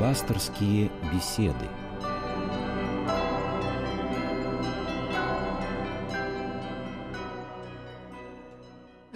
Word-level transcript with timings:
Пасторские 0.00 0.90
беседы. 1.12 1.68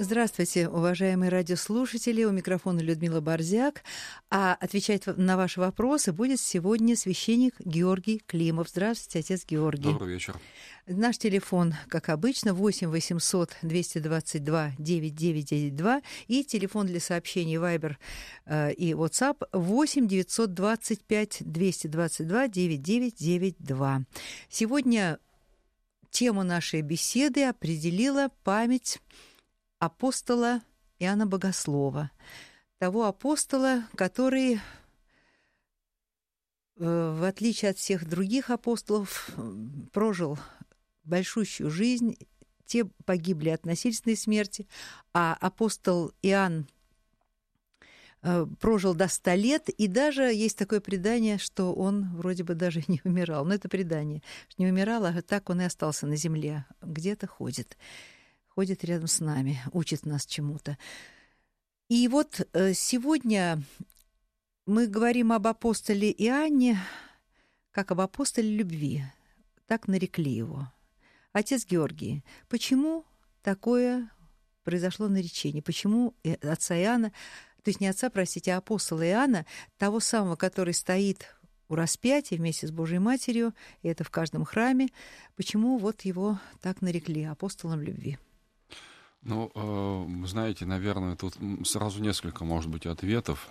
Здравствуйте, 0.05 0.69
уважаемые 0.69 1.31
радиослушатели. 1.31 2.25
У 2.25 2.31
микрофона 2.31 2.81
Людмила 2.81 3.23
Борзяк. 3.23 3.83
А 4.31 4.53
отвечать 4.53 5.07
на 5.07 5.39
ваши 5.39 5.61
вопросы 5.61 6.13
будет 6.13 6.41
сегодня 6.41 6.95
священник 6.95 7.55
Георгий 7.59 8.19
Климов. 8.27 8.69
Здравствуйте, 8.69 9.21
отец 9.21 9.47
Георгий. 9.47 9.85
Добрый 9.85 10.13
вечер. 10.13 10.39
Наш 10.87 11.17
телефон, 11.17 11.73
как 11.89 12.11
обычно, 12.11 12.53
8 12.53 12.89
800 12.89 13.57
222 13.63 14.73
9992 14.79 16.03
и 16.29 16.45
телефон 16.45 16.87
для 16.87 17.01
сообщений 17.01 17.57
Viber 17.57 17.97
э, 18.45 18.75
и 18.75 18.93
WhatsApp 18.93 19.49
8 19.53 20.07
925 20.07 21.39
222 21.41 22.49
9992. 22.49 24.03
Сегодня 24.51 25.19
тему 26.11 26.43
нашей 26.43 26.83
беседы 26.83 27.45
определила 27.45 28.29
память 28.45 29.01
апостола 29.85 30.63
Иоанна 30.99 31.27
Богослова, 31.27 32.11
того 32.79 33.05
апостола, 33.05 33.85
который, 33.97 34.55
э, 34.55 34.61
в 36.77 37.25
отличие 37.25 37.71
от 37.71 37.79
всех 37.79 38.09
других 38.09 38.51
апостолов, 38.51 39.31
прожил 39.93 40.39
большущую 41.05 41.71
жизнь, 41.71 42.17
те 42.67 42.87
погибли 43.05 43.51
от 43.51 43.67
насильственной 43.67 44.17
смерти, 44.17 44.67
а 45.13 45.37
апостол 45.39 46.13
Иоанн 46.23 46.67
э, 48.23 48.47
прожил 48.59 48.95
до 48.95 49.09
ста 49.09 49.35
лет, 49.35 49.69
и 49.69 49.87
даже 49.87 50.23
есть 50.23 50.57
такое 50.57 50.81
предание, 50.81 51.37
что 51.37 51.75
он 51.75 52.17
вроде 52.17 52.43
бы 52.43 52.55
даже 52.55 52.83
не 52.89 53.03
умирал. 53.05 53.45
Но 53.45 53.55
это 53.55 53.69
предание. 53.69 54.23
Не 54.57 54.67
умирал, 54.67 55.05
а 55.05 55.21
так 55.21 55.51
он 55.51 55.61
и 55.61 55.65
остался 55.65 56.07
на 56.07 56.17
земле, 56.17 56.65
где-то 56.81 57.27
ходит 57.27 57.77
ходит 58.55 58.85
рядом 58.85 59.07
с 59.07 59.21
нами, 59.21 59.61
учит 59.73 60.07
нас 60.07 60.27
чему-то. 60.27 60.79
И 61.89 62.09
вот 62.09 62.41
э, 62.53 62.73
сегодня 62.75 63.63
мы 64.67 64.87
говорим 64.87 65.33
об 65.33 65.47
апостоле 65.47 66.11
Иоанне 66.11 66.79
как 67.75 67.91
об 67.91 68.01
апостоле 68.01 68.49
любви. 68.49 69.05
Так 69.67 69.89
нарекли 69.89 70.31
его. 70.31 70.73
Отец 71.33 71.67
Георгий, 71.67 72.25
почему 72.49 73.05
такое 73.43 74.09
произошло 74.63 75.09
наречение? 75.09 75.63
Почему 75.63 76.15
отца 76.43 76.79
Иоанна, 76.79 77.11
то 77.63 77.71
есть 77.71 77.81
не 77.81 77.89
отца, 77.89 78.11
простите, 78.11 78.55
а 78.55 78.59
апостола 78.59 79.05
Иоанна, 79.05 79.45
того 79.77 79.99
самого, 79.99 80.37
который 80.37 80.75
стоит 80.75 81.35
у 81.69 81.75
распятия 81.75 82.39
вместе 82.39 82.69
с 82.69 82.71
Божьей 82.71 83.01
Матерью, 83.01 83.55
и 83.83 83.89
это 83.89 84.05
в 84.05 84.11
каждом 84.11 84.45
храме, 84.45 84.89
почему 85.35 85.79
вот 85.79 86.03
его 86.03 86.39
так 86.61 86.83
нарекли 86.83 87.25
апостолом 87.25 87.81
любви? 87.81 88.19
Ну, 89.25 89.51
э, 89.55 90.27
знаете, 90.27 90.67
наверное, 90.67 91.17
тут 91.17 91.35
сразу 91.65 92.03
несколько, 92.03 92.45
может 92.45 92.71
быть, 92.71 92.85
ответов. 92.85 93.49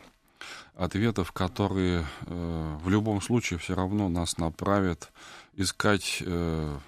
Ответов, 0.75 1.31
которые 1.31 2.05
э, 2.27 2.77
в 2.79 2.89
любом 2.89 3.21
случае 3.21 3.57
все 3.57 3.73
равно 3.73 4.07
нас 4.07 4.38
направят 4.38 5.11
искать 5.55 6.21
э, 6.23 6.79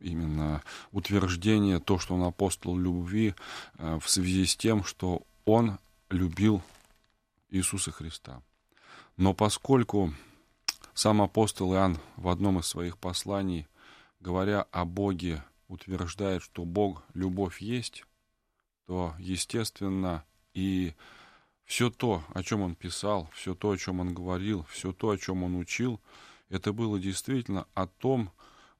именно 0.00 0.62
утверждение, 0.92 1.78
то, 1.78 1.98
что 1.98 2.14
он 2.14 2.22
апостол 2.22 2.76
любви, 2.76 3.34
в 3.74 4.04
связи 4.06 4.46
с 4.46 4.56
тем, 4.56 4.82
что 4.82 5.22
он 5.44 5.78
любил 6.08 6.62
Иисуса 7.50 7.92
Христа. 7.92 8.42
Но 9.16 9.34
поскольку 9.34 10.12
сам 10.94 11.22
апостол 11.22 11.74
Иоанн 11.74 11.98
в 12.16 12.28
одном 12.28 12.58
из 12.58 12.66
своих 12.66 12.98
посланий, 12.98 13.68
говоря 14.20 14.62
о 14.72 14.84
Боге, 14.84 15.44
утверждает, 15.68 16.42
что 16.42 16.64
Бог 16.64 17.04
любовь 17.14 17.60
есть, 17.60 18.04
то, 18.92 19.14
естественно, 19.18 20.22
и 20.52 20.92
все 21.64 21.88
то, 21.88 22.22
о 22.34 22.42
чем 22.42 22.60
он 22.60 22.74
писал, 22.74 23.30
все 23.32 23.54
то, 23.54 23.70
о 23.70 23.78
чем 23.78 24.00
он 24.00 24.12
говорил, 24.12 24.66
все 24.68 24.92
то, 24.92 25.08
о 25.08 25.16
чем 25.16 25.44
он 25.44 25.56
учил, 25.56 25.98
это 26.50 26.74
было 26.74 27.00
действительно 27.00 27.66
о 27.72 27.86
том, 27.86 28.30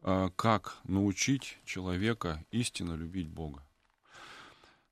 э, 0.02 0.28
как 0.36 0.76
научить 0.84 1.56
человека 1.64 2.44
истинно 2.50 2.92
любить 2.92 3.28
Бога. 3.28 3.64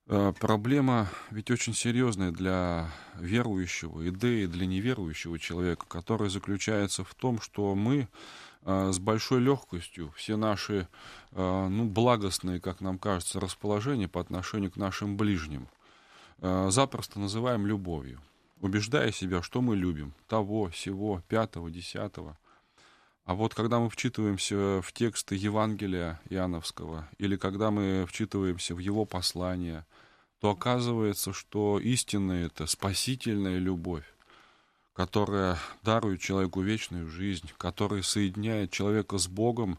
Э, 0.07 0.33
проблема 0.41 1.11
ведь 1.31 1.51
очень 1.51 1.75
серьезная 1.75 2.31
для 2.31 2.91
верующего, 3.17 4.01
и 4.01 4.09
и 4.09 4.47
для 4.47 4.67
неверующего 4.67 5.39
человека, 5.39 5.85
которая 5.87 6.31
заключается 6.31 7.05
в 7.05 7.15
том, 7.15 7.43
что 7.43 7.75
мы 7.75 8.09
с 8.65 8.99
большой 8.99 9.41
легкостью 9.41 10.13
все 10.17 10.37
наши 10.37 10.87
э, 11.33 11.69
ну, 11.69 11.85
благостные, 11.87 12.61
как 12.61 12.81
нам 12.81 12.99
кажется, 12.99 13.41
расположения 13.41 14.09
по 14.09 14.21
отношению 14.21 14.71
к 14.71 14.77
нашим 14.77 15.17
ближним 15.17 15.69
запросто 16.43 17.21
называем 17.21 17.67
любовью, 17.67 18.19
убеждая 18.61 19.13
себя, 19.13 19.43
что 19.43 19.61
мы 19.61 19.77
любим 19.77 20.15
того, 20.27 20.71
сего, 20.71 21.23
пятого, 21.29 21.71
десятого. 21.71 22.39
А 23.25 23.35
вот 23.35 23.55
когда 23.55 23.79
мы 23.79 23.89
вчитываемся 23.91 24.81
в 24.83 24.93
тексты 24.93 25.37
Евангелия 25.37 26.21
Иоанновского, 26.31 27.09
или 27.19 27.37
когда 27.37 27.71
мы 27.71 28.05
вчитываемся 28.09 28.75
в 28.75 28.79
его 28.79 29.05
послания, 29.05 29.87
то 30.41 30.51
оказывается, 30.51 31.33
что 31.33 31.79
истинная 31.79 32.47
это 32.47 32.67
спасительная 32.67 33.59
любовь, 33.59 34.05
которая 34.95 35.59
дарует 35.83 36.21
человеку 36.21 36.61
вечную 36.61 37.09
жизнь, 37.09 37.51
которая 37.59 38.03
соединяет 38.03 38.71
человека 38.71 39.19
с 39.19 39.29
Богом, 39.29 39.79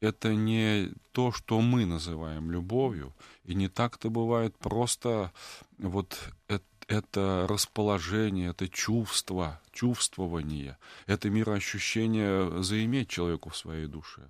это 0.00 0.34
не 0.34 0.92
то, 1.12 1.32
что 1.32 1.60
мы 1.60 1.84
называем 1.84 2.50
любовью, 2.50 3.12
и 3.44 3.54
не 3.54 3.68
так-то 3.68 4.10
бывает 4.10 4.56
просто 4.58 5.32
вот 5.78 6.18
это, 6.46 6.64
это 6.86 7.46
расположение, 7.48 8.50
это 8.50 8.68
чувство, 8.68 9.60
чувствование, 9.72 10.78
это 11.06 11.30
мироощущение 11.30 12.62
заиметь 12.62 13.08
человеку 13.08 13.50
в 13.50 13.56
своей 13.56 13.86
душе. 13.86 14.22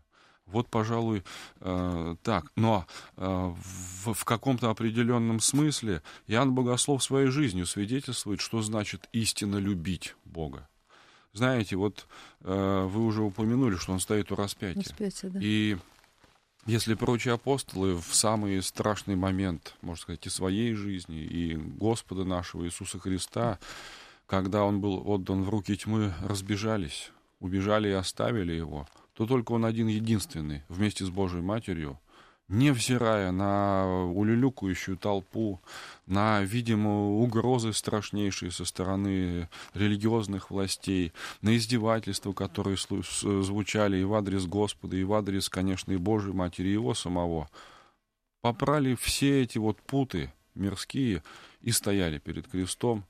Вот, 0.51 0.69
пожалуй, 0.69 1.23
э, 1.61 2.17
так. 2.23 2.51
Но 2.57 2.87
э, 3.17 3.25
в, 3.25 4.15
в 4.15 4.25
каком-то 4.25 4.71
определенном 4.71 5.41
смысле 5.41 6.03
Иоанн 6.27 6.55
Богослов 6.55 7.03
своей 7.03 7.29
жизнью 7.29 7.67
свидетельствует, 7.67 8.41
что 8.41 8.63
значит 8.63 9.09
истинно 9.13 9.57
любить 9.57 10.15
Бога. 10.25 10.69
Знаете, 11.35 11.77
вот 11.77 12.07
э, 12.41 12.89
вы 12.91 13.05
уже 13.05 13.23
упомянули, 13.23 13.77
что 13.77 13.93
он 13.93 14.01
стоит 14.01 14.33
у 14.33 14.37
распятия. 14.37 14.83
Распятие, 14.83 15.31
да. 15.31 15.39
И 15.43 15.77
если 16.65 16.95
прочие 16.95 17.35
апостолы 17.35 17.97
в 17.97 18.15
самый 18.15 18.63
страшный 18.63 19.17
момент, 19.17 19.75
можно 19.83 20.03
сказать, 20.03 20.27
и 20.27 20.31
своей 20.31 20.75
жизни, 20.75 21.21
и 21.21 21.57
Господа 21.57 22.25
нашего 22.25 22.65
Иисуса 22.65 22.99
Христа, 22.99 23.59
когда 24.27 24.65
он 24.65 24.81
был 24.81 25.03
отдан 25.09 25.43
в 25.43 25.51
руки 25.51 25.77
тьмы, 25.77 26.15
разбежались, 26.23 27.11
убежали 27.41 27.89
и 27.89 27.93
оставили 27.93 28.53
его– 28.55 28.89
то 29.19 29.27
только 29.27 29.51
он 29.51 29.65
один 29.65 29.89
единственный 29.89 30.63
вместе 30.69 31.05
с 31.05 31.11
Божьей 31.11 31.41
Матерью, 31.41 31.99
невзирая 32.47 33.33
на 33.33 34.07
улюлюкающую 34.15 34.97
толпу, 34.97 35.61
на, 36.07 36.41
видимо, 36.43 37.19
угрозы 37.19 37.73
страшнейшие 37.73 38.53
со 38.53 38.65
стороны 38.65 39.49
религиозных 39.75 40.53
властей, 40.53 41.13
на 41.43 41.57
издевательства, 41.57 42.33
которые 42.33 42.77
звучали 42.77 43.99
и 43.99 44.05
в 44.05 44.15
адрес 44.15 44.47
Господа, 44.47 44.97
и 44.97 45.03
в 45.03 45.13
адрес, 45.13 45.49
конечно, 45.49 45.91
и 45.91 45.97
Божьей 45.97 46.33
Матери, 46.33 46.69
и 46.69 46.75
Его 46.75 46.95
самого, 46.95 47.51
попрали 48.41 48.95
все 48.95 49.43
эти 49.43 49.59
вот 49.59 49.83
путы 49.83 50.33
мирские 50.55 51.25
и 51.61 51.73
стояли 51.73 52.19
перед 52.19 52.47
крестом, 52.47 53.05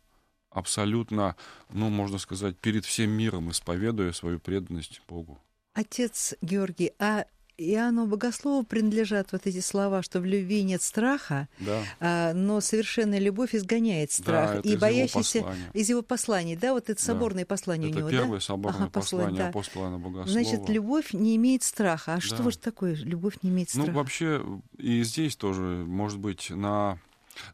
абсолютно, 0.48 1.36
ну, 1.68 1.90
можно 1.90 2.16
сказать, 2.16 2.56
перед 2.56 2.86
всем 2.86 3.10
миром, 3.10 3.50
исповедуя 3.50 4.12
свою 4.12 4.40
преданность 4.40 5.02
Богу. 5.06 5.38
Отец 5.78 6.34
Георгий, 6.42 6.90
а 6.98 7.24
Иоанну 7.56 8.06
Богослову 8.06 8.64
принадлежат 8.64 9.30
вот 9.30 9.46
эти 9.46 9.60
слова, 9.60 10.02
что 10.02 10.18
в 10.18 10.24
любви 10.24 10.64
нет 10.64 10.82
страха, 10.82 11.48
да. 11.60 11.82
а, 12.00 12.32
но 12.32 12.60
совершенная 12.60 13.20
любовь 13.20 13.54
изгоняет 13.54 14.10
страх. 14.10 14.54
Да, 14.54 14.60
и 14.60 14.74
из 14.74 14.80
боящийся 14.80 15.38
его 15.38 15.52
из 15.74 15.88
его 15.88 16.02
посланий, 16.02 16.56
да, 16.56 16.72
вот 16.72 16.90
это 16.90 17.00
соборное 17.00 17.44
да. 17.44 17.46
послание 17.46 17.90
это 17.90 17.98
у 17.98 18.00
него, 18.00 18.10
первое 18.10 18.38
да? 18.38 18.44
соборное 18.44 18.82
ага, 18.82 18.90
послание 18.90 19.38
да. 19.38 19.48
апостола 19.50 19.84
Иоанна 19.84 19.98
Богослова. 20.00 20.28
Значит, 20.28 20.68
любовь 20.68 21.12
не 21.12 21.36
имеет 21.36 21.62
страха. 21.62 22.14
А 22.14 22.16
да. 22.16 22.20
что 22.20 22.50
же 22.50 22.58
такое 22.58 22.96
любовь 22.96 23.34
не 23.42 23.50
имеет 23.50 23.70
страха? 23.70 23.88
Ну, 23.88 23.96
вообще, 23.96 24.44
и 24.78 25.04
здесь 25.04 25.36
тоже, 25.36 25.62
может 25.62 26.18
быть, 26.18 26.50
на 26.50 26.98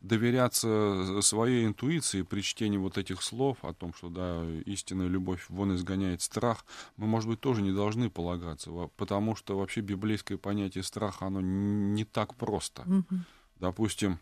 доверяться 0.01 1.21
своей 1.23 1.67
интуиции 1.67 2.23
при 2.23 2.41
чтении 2.41 2.79
вот 2.79 2.99
этих 2.99 3.23
слов 3.23 3.59
о 3.63 3.73
том, 3.73 3.95
что 3.95 4.09
да, 4.09 4.45
истинная 4.67 5.09
любовь 5.09 5.47
вон 5.49 5.75
изгоняет 5.75 6.23
страх, 6.23 6.65
мы, 6.97 7.07
может 7.07 7.29
быть, 7.29 7.41
тоже 7.41 7.63
не 7.63 7.73
должны 7.73 8.11
полагаться, 8.11 8.71
потому 8.97 9.37
что 9.37 9.59
вообще 9.59 9.81
библейское 9.81 10.39
понятие 10.39 10.85
страха, 10.85 11.27
оно 11.27 11.41
не 11.41 12.05
так 12.05 12.35
просто. 12.35 12.83
Угу. 12.83 13.21
Допустим, 13.57 14.19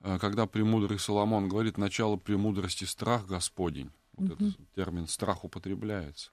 э, 0.00 0.18
когда 0.18 0.46
премудрый 0.46 0.98
Соломон 0.98 1.48
говорит 1.48 1.78
«начало 1.78 2.16
премудрости 2.16 2.84
страх 2.84 3.26
Господень», 3.26 3.90
Вот 4.16 4.30
этот 4.30 4.56
термин 4.74 5.06
страх 5.08 5.44
употребляется. 5.44 6.30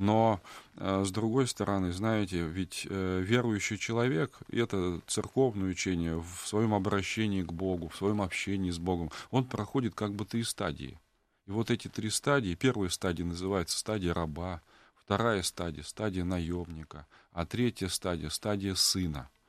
Но, 0.00 0.40
э, 0.76 1.04
с 1.04 1.10
другой 1.10 1.46
стороны, 1.46 1.92
знаете, 1.92 2.40
ведь 2.40 2.86
э, 2.88 3.20
верующий 3.20 3.76
человек, 3.76 4.38
это 4.50 5.02
церковное 5.06 5.68
учение 5.68 6.18
в 6.18 6.48
своем 6.48 6.72
обращении 6.72 7.42
к 7.42 7.52
Богу, 7.52 7.90
в 7.90 7.96
своем 7.96 8.22
общении 8.22 8.70
с 8.70 8.78
Богом, 8.78 9.10
он 9.30 9.44
проходит 9.44 9.94
как 9.94 10.14
бы 10.14 10.24
три 10.24 10.42
стадии. 10.42 10.98
И 11.46 11.50
вот 11.50 11.70
эти 11.70 11.88
три 11.88 12.08
стадии, 12.08 12.54
первая 12.54 12.88
стадия 12.88 13.26
называется 13.26 13.78
стадия 13.78 14.14
раба, 14.14 14.62
вторая 14.96 15.42
стадия, 15.42 15.82
стадия 15.82 16.24
наемника, 16.24 17.06
а 17.32 17.44
третья 17.44 17.88
стадия, 17.88 18.30
стадия 18.30 18.74
сына– 18.76 19.28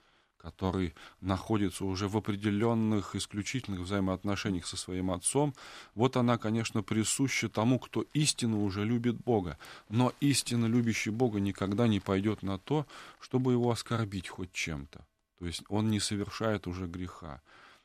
который 0.42 0.94
находится 1.22 1.86
уже 1.86 2.08
в 2.08 2.18
определенных 2.18 3.16
исключительных 3.16 3.82
взаимоотношениях 3.82 4.66
со 4.66 4.78
своим 4.78 5.12
отцом, 5.12 5.54
вот 5.96 6.18
она, 6.18 6.38
конечно, 6.38 6.84
присуща 6.84 7.50
тому, 7.50 7.80
кто 7.80 8.06
истинно 8.14 8.64
уже 8.64 8.84
любит 8.84 9.16
Бога. 9.18 9.58
Но 9.90 10.14
истинно 10.20 10.66
любящий 10.66 11.12
Бога 11.12 11.40
никогда 11.40 11.88
не 11.88 12.00
пойдет 12.00 12.44
на 12.44 12.58
то, 12.58 12.86
чтобы 13.20 13.54
его 13.54 13.72
оскорбить 13.72 14.28
хоть 14.28 14.52
чем-то. 14.52 15.06
То 15.40 15.46
есть 15.46 15.64
он 15.70 15.90
не 15.90 16.00
совершает 16.00 16.68
уже 16.68 16.88
греха. 16.88 17.42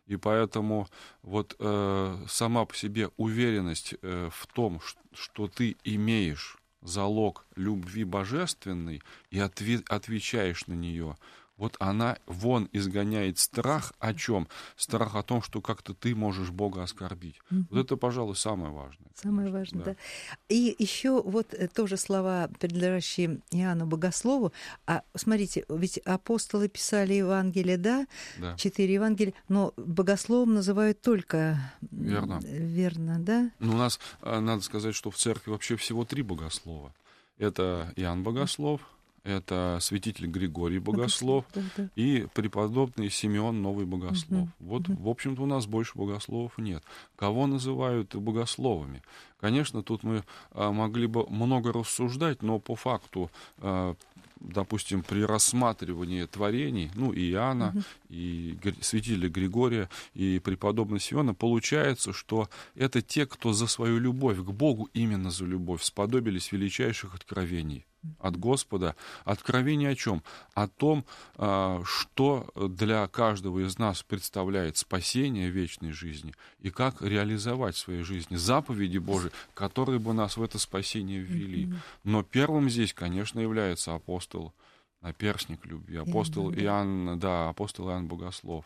И 0.07 0.17
поэтому 0.17 0.89
вот 1.23 1.57
э, 1.59 2.25
сама 2.29 2.65
по 2.65 2.75
себе 2.75 3.11
уверенность 3.17 3.95
э, 4.03 4.29
в 4.33 4.47
том, 4.47 4.81
что 5.13 5.49
ты 5.49 5.77
имеешь 5.83 6.59
залог 6.83 7.45
любви 7.57 8.05
божественной 8.05 9.03
и 9.31 9.39
отве- 9.39 9.85
отвечаешь 9.89 10.67
на 10.67 10.75
нее, 10.75 11.17
вот 11.57 11.77
она 11.79 12.19
вон 12.27 12.69
изгоняет 12.73 13.39
страх 13.39 13.93
о 13.99 14.13
чем? 14.15 14.49
Страх 14.77 15.15
о 15.15 15.23
том, 15.23 15.43
что 15.43 15.61
как-то 15.61 15.95
ты 15.95 16.15
можешь 16.15 16.51
Бога 16.51 16.83
оскорбить. 16.83 17.41
Mm-hmm. 17.51 17.65
Вот 17.71 17.79
это, 17.79 17.97
пожалуй, 17.97 18.37
самое 18.37 18.73
важное. 18.73 19.09
Самое 19.15 19.51
конечно, 19.51 19.79
важное, 19.79 19.85
да. 19.85 19.91
да. 19.93 20.37
И 20.49 20.77
еще 20.79 21.23
вот 21.23 21.55
э, 21.55 21.69
тоже 21.69 21.97
слова, 21.97 22.51
принадлежащие 22.59 23.41
Иоанну 23.51 23.87
Богослову. 23.87 24.53
А 24.87 25.03
смотрите, 25.15 25.65
ведь 25.69 25.99
апостолы 25.99 26.69
писали 26.69 27.15
Евангелие, 27.15 27.79
да? 27.79 28.07
да. 28.39 28.57
Четыре 28.57 28.95
Евангелия, 28.95 29.33
но 29.49 29.73
Богословом 29.77 30.55
называют 30.55 31.01
только... 31.01 31.59
Верно. 31.91 32.41
Верно, 32.43 33.19
да? 33.19 33.51
Ну, 33.61 33.73
у 33.73 33.77
нас, 33.79 33.99
э, 34.21 34.41
надо 34.41 34.63
сказать, 34.63 34.95
что 34.95 35.11
в 35.11 35.17
церкви 35.17 35.51
вообще 35.51 35.77
всего 35.77 36.05
три 36.05 36.23
богослова. 36.23 36.95
Это 37.39 37.93
Иоанн 37.97 38.23
Богослов, 38.23 38.81
это 39.27 39.79
святитель 39.81 40.27
Григорий 40.27 40.79
Богослов 40.79 41.45
да, 41.53 41.63
да. 41.77 41.89
и 41.97 42.27
преподобный 42.33 43.11
Симеон 43.11 43.61
Новый 43.61 43.85
Богослов. 43.85 44.43
Угу, 44.43 44.51
вот, 44.61 44.89
угу. 44.89 45.03
в 45.03 45.09
общем-то, 45.09 45.43
у 45.43 45.47
нас 45.47 45.67
больше 45.67 45.93
богословов 45.97 46.57
нет. 46.59 46.83
Кого 47.17 47.47
называют 47.47 48.15
богословами? 48.15 49.03
Конечно, 49.41 49.83
тут 49.83 50.03
мы 50.05 50.25
а, 50.53 50.71
могли 50.73 51.07
бы 51.07 51.27
много 51.29 51.73
рассуждать, 51.73 52.43
но 52.43 52.59
по 52.59 52.77
факту 52.77 53.31
а, 53.59 53.97
допустим, 54.39 55.03
при 55.03 55.23
рассматривании 55.23 56.25
творений, 56.27 56.91
ну, 56.95 57.13
и 57.13 57.31
Иоанна, 57.31 57.71
угу. 57.71 57.83
и 58.11 58.57
святителя 58.81 59.29
Григория, 59.29 59.89
и 60.15 60.39
преподобного 60.39 61.01
Сиона, 61.01 61.35
получается, 61.35 62.13
что 62.13 62.49
это 62.75 63.03
те, 63.03 63.27
кто 63.27 63.53
за 63.53 63.67
свою 63.67 63.99
любовь 63.99 64.39
к 64.39 64.51
Богу, 64.51 64.89
именно 64.93 65.31
за 65.31 65.47
любовь, 65.47 65.83
сподобились 65.83 66.53
величайших 66.53 67.15
откровений 67.15 67.87
от 68.19 68.37
Господа. 68.37 68.95
Откровение 69.25 69.91
о 69.91 69.95
чем? 69.95 70.23
О 70.55 70.69
том, 70.69 71.05
а, 71.37 71.83
что 71.85 72.47
для 72.57 73.07
каждого 73.09 73.67
из 73.67 73.79
нас 73.79 74.03
представляет 74.03 74.77
спасение 74.77 75.51
вечной 75.51 75.93
жизни 75.93 76.35
и 76.61 76.71
как 76.71 77.03
реализовать 77.03 77.77
в 77.77 77.79
своей 77.79 78.03
жизни 78.03 78.37
заповеди 78.37 78.99
Божии, 78.99 79.31
которые 79.55 79.99
бы 79.99 80.13
нас 80.13 80.37
в 80.37 80.43
это 80.43 80.59
спасение 80.59 81.21
ввели. 81.21 81.73
Но 82.05 82.23
первым 82.23 82.69
здесь, 82.71 82.93
конечно, 82.93 83.41
является 83.41 83.95
апостол, 83.95 84.53
наперсник 85.01 85.65
любви, 85.67 85.97
апостол 85.97 86.53
Иоанн, 86.53 87.19
да, 87.19 87.49
апостол 87.49 87.89
Иоанн 87.89 88.07
Богослов. 88.07 88.65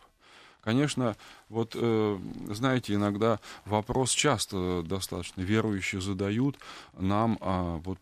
Конечно, 0.63 1.17
вот, 1.49 1.75
э, 1.75 2.19
знаете, 2.51 2.95
иногда 2.95 3.41
вопрос 3.65 4.13
часто 4.13 4.83
достаточно 4.83 5.41
верующие 5.41 6.01
задают 6.01 6.59
нам, 6.93 7.39
а, 7.41 7.79
вот 7.79 7.99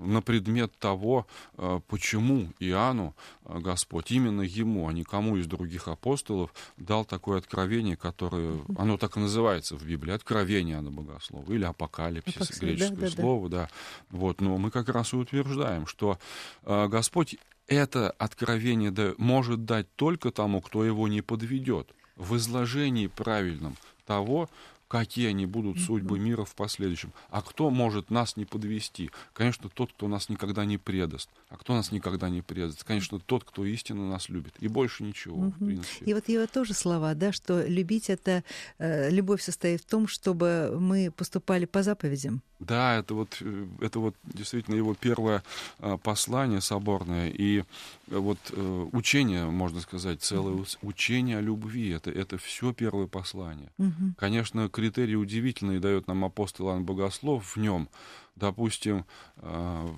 на 0.00 0.22
предмет 0.22 0.76
того, 0.78 1.26
э, 1.56 1.80
почему 1.88 2.48
Иоанну 2.58 3.14
э, 3.44 3.58
Господь, 3.58 4.10
именно 4.10 4.42
ему, 4.42 4.88
а 4.88 4.92
не 4.92 5.04
кому 5.04 5.36
из 5.36 5.46
других 5.46 5.88
апостолов, 5.88 6.52
дал 6.76 7.04
такое 7.04 7.38
откровение, 7.38 7.96
которое, 7.96 8.60
оно 8.76 8.96
так 8.96 9.16
и 9.16 9.20
называется 9.20 9.76
в 9.76 9.84
Библии, 9.84 10.12
откровение 10.12 10.80
Иоанна 10.80 10.90
Богослова, 10.90 11.50
или 11.52 11.64
апокалипсис, 11.64 12.36
Апоксид, 12.36 12.60
греческое 12.60 13.10
да, 13.10 13.10
слово, 13.10 13.48
да. 13.48 13.56
да. 13.56 13.68
Вот, 14.10 14.40
но 14.40 14.56
мы 14.58 14.70
как 14.70 14.88
раз 14.88 15.12
и 15.12 15.16
утверждаем, 15.16 15.86
что 15.86 16.18
э, 16.64 16.88
Господь 16.88 17.36
это 17.66 18.10
откровение 18.10 19.14
может 19.18 19.64
дать 19.64 19.92
только 19.96 20.30
тому, 20.30 20.60
кто 20.60 20.84
его 20.84 21.08
не 21.08 21.20
подведет 21.20 21.88
в 22.16 22.36
изложении 22.36 23.08
правильном 23.08 23.76
того, 24.06 24.48
какие 24.88 25.28
они 25.28 25.46
будут 25.46 25.80
судьбы 25.80 26.18
мира 26.18 26.44
в 26.44 26.54
последующем. 26.54 27.12
А 27.30 27.42
кто 27.42 27.70
может 27.70 28.10
нас 28.10 28.36
не 28.36 28.44
подвести? 28.44 29.10
Конечно, 29.32 29.68
тот, 29.68 29.92
кто 29.92 30.08
нас 30.08 30.28
никогда 30.28 30.64
не 30.64 30.78
предаст. 30.78 31.28
А 31.48 31.56
кто 31.56 31.74
нас 31.74 31.92
никогда 31.92 32.28
не 32.28 32.42
предаст? 32.42 32.84
Конечно, 32.84 33.18
тот, 33.18 33.44
кто 33.44 33.64
истинно 33.64 34.08
нас 34.08 34.28
любит. 34.28 34.54
И 34.60 34.68
больше 34.68 35.02
ничего, 35.02 35.36
угу. 35.36 35.54
в 35.58 35.64
принципе. 35.64 36.04
И 36.04 36.14
вот 36.14 36.28
его 36.28 36.46
тоже 36.46 36.74
слова, 36.74 37.14
да, 37.14 37.32
что 37.32 37.66
любить 37.66 38.10
это, 38.10 38.44
э, 38.78 39.10
любовь 39.10 39.42
состоит 39.42 39.82
в 39.82 39.86
том, 39.86 40.06
чтобы 40.06 40.76
мы 40.78 41.10
поступали 41.10 41.64
по 41.64 41.82
заповедям. 41.82 42.42
Да, 42.58 42.96
это 42.98 43.14
вот, 43.14 43.36
э, 43.40 43.66
это 43.80 44.00
вот 44.00 44.14
действительно 44.24 44.76
его 44.76 44.94
первое 44.94 45.42
э, 45.80 45.98
послание 46.02 46.60
соборное. 46.60 47.28
И 47.28 47.58
э, 47.58 47.64
вот 48.08 48.38
э, 48.50 48.88
учение, 48.92 49.46
можно 49.46 49.80
сказать, 49.80 50.22
целое 50.22 50.54
mm 50.54 50.78
учение 50.82 51.38
о 51.38 51.40
любви. 51.40 51.90
Это, 51.90 52.10
это 52.10 52.38
все 52.38 52.72
первое 52.72 53.06
послание. 53.06 53.70
mm 53.78 54.14
Конечно, 54.16 54.68
критерий 54.76 55.16
удивительный 55.16 55.80
дает 55.80 56.06
нам 56.06 56.22
апостол 56.26 56.68
Иоанн 56.68 56.84
Богослов 56.84 57.56
в 57.56 57.58
нем. 57.58 57.88
Допустим, 58.34 59.06
э, 59.38 59.88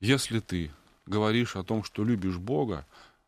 если 0.00 0.40
ты 0.40 0.72
говоришь 1.06 1.54
о 1.54 1.62
том, 1.62 1.84
что 1.84 2.02
любишь 2.02 2.38
Бога, 2.38 2.84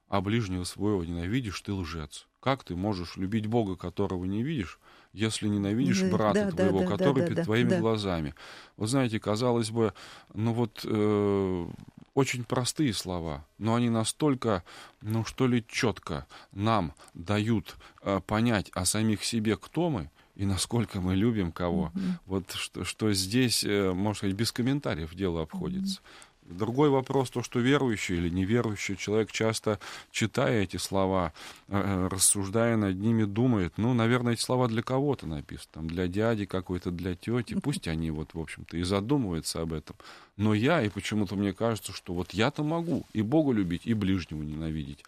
а 0.08 0.20
ближнего 0.20 0.64
своего 0.64 1.04
ненавидишь, 1.04 1.60
ты 1.60 1.72
лжец. 1.72 2.26
Как 2.40 2.64
ты 2.64 2.74
можешь 2.74 3.16
любить 3.16 3.46
Бога, 3.46 3.76
которого 3.76 4.24
не 4.24 4.42
видишь, 4.42 4.80
если 5.12 5.46
ненавидишь 5.46 6.02
брата 6.02 6.46
да, 6.46 6.50
твоего, 6.50 6.80
да, 6.80 6.86
который 6.88 7.20
да, 7.20 7.26
перед 7.26 7.36
да, 7.36 7.44
твоими 7.44 7.68
да. 7.68 7.78
глазами? 7.78 8.34
Вот 8.76 8.88
знаете, 8.88 9.20
казалось 9.20 9.70
бы, 9.70 9.94
ну 10.34 10.52
вот 10.52 10.80
э, 10.84 11.68
очень 12.14 12.42
простые 12.42 12.92
слова, 12.94 13.46
но 13.58 13.76
они 13.76 13.90
настолько, 13.90 14.64
ну 15.02 15.24
что 15.24 15.46
ли, 15.46 15.64
четко 15.68 16.26
нам 16.50 16.94
дают 17.14 17.76
э, 18.02 18.20
понять 18.26 18.70
о 18.74 18.84
самих 18.84 19.22
себе, 19.22 19.56
кто 19.56 19.88
мы, 19.88 20.10
и 20.42 20.44
насколько 20.44 21.00
мы 21.00 21.14
любим 21.14 21.52
кого. 21.52 21.92
Mm-hmm. 21.94 22.12
Вот 22.26 22.50
что, 22.50 22.84
что 22.84 23.12
здесь, 23.12 23.62
э, 23.62 23.92
можно 23.92 24.18
сказать, 24.18 24.34
без 24.34 24.50
комментариев 24.50 25.14
дело 25.14 25.42
обходится. 25.42 26.00
Mm-hmm. 26.00 26.58
Другой 26.58 26.90
вопрос, 26.90 27.30
то, 27.30 27.44
что 27.44 27.60
верующий 27.60 28.16
или 28.16 28.28
неверующий 28.28 28.96
человек 28.96 29.30
часто, 29.30 29.78
читая 30.10 30.64
эти 30.64 30.78
слова, 30.78 31.32
э, 31.68 31.80
э, 31.80 32.08
рассуждая 32.08 32.76
над 32.76 32.96
ними, 32.96 33.22
думает, 33.22 33.74
ну, 33.76 33.94
наверное, 33.94 34.32
эти 34.32 34.40
слова 34.40 34.66
для 34.66 34.82
кого-то 34.82 35.28
написаны, 35.28 35.70
там, 35.70 35.86
для 35.86 36.08
дяди 36.08 36.44
какой-то, 36.44 36.90
для 36.90 37.14
тети, 37.14 37.54
пусть 37.62 37.86
они 37.86 38.10
вот, 38.10 38.34
в 38.34 38.40
общем-то, 38.40 38.76
и 38.76 38.82
задумываются 38.82 39.60
об 39.60 39.72
этом. 39.72 39.94
Но 40.36 40.54
я, 40.54 40.82
и 40.82 40.88
почему-то 40.88 41.36
мне 41.36 41.52
кажется, 41.52 41.92
что 41.92 42.14
вот 42.14 42.34
я-то 42.34 42.64
могу 42.64 43.06
и 43.12 43.22
Бога 43.22 43.52
любить, 43.52 43.82
и 43.84 43.94
ближнего 43.94 44.42
ненавидеть. 44.42 45.04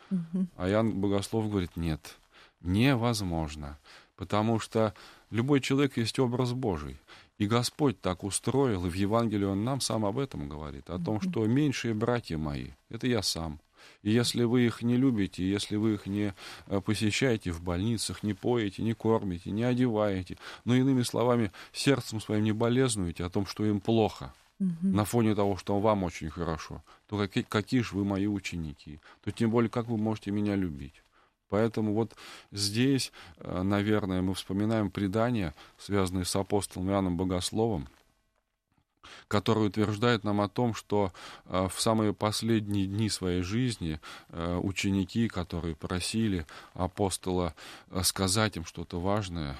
А 0.56 0.68
Ян 0.68 0.92
Богослов 0.92 1.50
говорит, 1.50 1.72
нет, 1.74 2.14
невозможно, 2.60 3.78
потому 4.16 4.58
что 4.58 4.94
любой 5.30 5.60
человек 5.60 5.96
есть 5.96 6.18
образ 6.18 6.52
Божий. 6.52 6.98
И 7.38 7.46
Господь 7.46 8.00
так 8.00 8.22
устроил, 8.22 8.86
и 8.86 8.90
в 8.90 8.94
Евангелии 8.94 9.44
Он 9.44 9.64
нам 9.64 9.80
сам 9.80 10.04
об 10.04 10.18
этом 10.18 10.48
говорит, 10.48 10.88
о 10.88 10.98
том, 10.98 11.20
что 11.20 11.46
меньшие 11.46 11.94
братья 11.94 12.38
мои, 12.38 12.70
это 12.88 13.06
я 13.06 13.22
сам. 13.22 13.60
И 14.02 14.10
если 14.10 14.44
вы 14.44 14.66
их 14.66 14.82
не 14.82 14.96
любите, 14.96 15.48
если 15.48 15.76
вы 15.76 15.94
их 15.94 16.06
не 16.06 16.34
э, 16.66 16.80
посещаете 16.80 17.50
в 17.50 17.62
больницах, 17.62 18.22
не 18.22 18.34
поете, 18.34 18.82
не 18.82 18.94
кормите, 18.94 19.50
не 19.50 19.64
одеваете, 19.64 20.38
но 20.64 20.74
иными 20.74 21.02
словами, 21.02 21.52
сердцем 21.72 22.20
своим 22.20 22.44
не 22.44 22.52
болезнуете 22.52 23.24
о 23.24 23.30
том, 23.30 23.46
что 23.46 23.64
им 23.64 23.80
плохо, 23.80 24.32
угу. 24.58 24.70
на 24.82 25.04
фоне 25.04 25.34
того, 25.34 25.56
что 25.56 25.78
вам 25.80 26.04
очень 26.04 26.30
хорошо, 26.30 26.82
то 27.08 27.18
какие, 27.18 27.44
какие 27.44 27.80
же 27.80 27.96
вы 27.96 28.04
мои 28.04 28.26
ученики, 28.26 29.00
то 29.22 29.30
тем 29.30 29.50
более, 29.50 29.70
как 29.70 29.86
вы 29.86 29.96
можете 29.96 30.30
меня 30.30 30.54
любить. 30.54 31.03
Поэтому 31.48 31.94
вот 31.94 32.14
здесь, 32.52 33.12
э, 33.38 33.62
наверное, 33.62 34.22
мы 34.22 34.34
вспоминаем 34.34 34.90
предания, 34.90 35.54
связанные 35.78 36.24
с 36.24 36.34
апостолом 36.36 36.90
Иоанном 36.90 37.16
Богословом, 37.16 37.88
который 39.28 39.68
утверждает 39.68 40.24
нам 40.24 40.40
о 40.40 40.48
том, 40.48 40.74
что 40.74 41.12
э, 41.46 41.68
в 41.72 41.80
самые 41.80 42.12
последние 42.14 42.86
дни 42.86 43.08
своей 43.08 43.42
жизни 43.42 44.00
э, 44.30 44.56
ученики, 44.62 45.28
которые 45.28 45.76
просили 45.76 46.46
апостола 46.72 47.54
сказать 48.02 48.56
им 48.56 48.64
что-то 48.64 49.00
важное, 49.00 49.56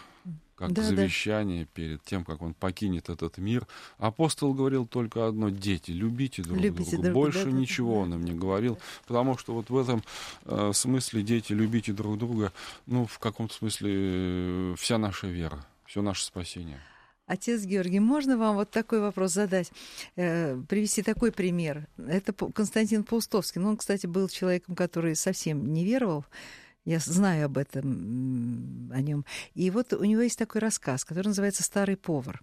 как 0.56 0.72
Да, 0.72 0.82
да. 0.82 0.88
завещание 0.88 1.64
перед 1.66 2.02
тем, 2.04 2.24
как 2.24 2.42
он 2.42 2.54
покинет 2.54 3.08
этот 3.08 3.38
мир. 3.38 3.66
Апостол 3.98 4.54
говорил 4.54 4.86
только 4.86 5.26
одно: 5.26 5.48
дети, 5.50 5.90
любите 5.90 6.42
друг 6.42 6.58
Любите 6.58 6.92
друга. 6.92 7.02
друг- 7.04 7.14
Больше 7.14 7.44
да, 7.44 7.50
да, 7.50 7.56
ничего 7.56 7.94
да. 7.94 7.98
он 8.00 8.14
им 8.14 8.24
не 8.24 8.32
говорил, 8.34 8.78
потому 9.06 9.36
что 9.38 9.54
вот 9.54 9.70
в 9.70 9.76
этом 9.76 10.02
э, 10.44 10.70
смысле 10.74 11.22
дети, 11.22 11.52
любите 11.52 11.92
друг 11.92 12.18
друга, 12.18 12.52
ну, 12.86 13.06
в 13.06 13.18
каком-то 13.18 13.54
смысле 13.54 13.90
э, 13.92 14.74
вся 14.78 14.98
наша 14.98 15.26
вера, 15.26 15.64
все 15.86 16.02
наше 16.02 16.24
спасение. 16.24 16.80
Отец 17.26 17.62
Георгий, 17.64 18.00
можно 18.00 18.36
вам 18.36 18.56
вот 18.56 18.70
такой 18.70 19.00
вопрос 19.00 19.32
задать? 19.32 19.72
Э, 20.14 20.60
привести 20.68 21.02
такой 21.02 21.32
пример. 21.32 21.86
Это 21.96 22.34
Константин 22.34 23.02
Паустовский. 23.02 23.62
Ну, 23.62 23.70
он, 23.70 23.76
кстати, 23.78 24.06
был 24.06 24.28
человеком, 24.28 24.74
который 24.76 25.16
совсем 25.16 25.72
не 25.72 25.86
веровал. 25.86 26.26
Я 26.84 26.98
знаю 26.98 27.46
об 27.46 27.56
этом, 27.56 28.90
о 28.92 29.00
нем. 29.00 29.24
И 29.54 29.70
вот 29.70 29.92
у 29.92 30.04
него 30.04 30.20
есть 30.20 30.38
такой 30.38 30.60
рассказ, 30.60 31.04
который 31.04 31.28
называется 31.28 31.62
«Старый 31.62 31.96
повар». 31.96 32.42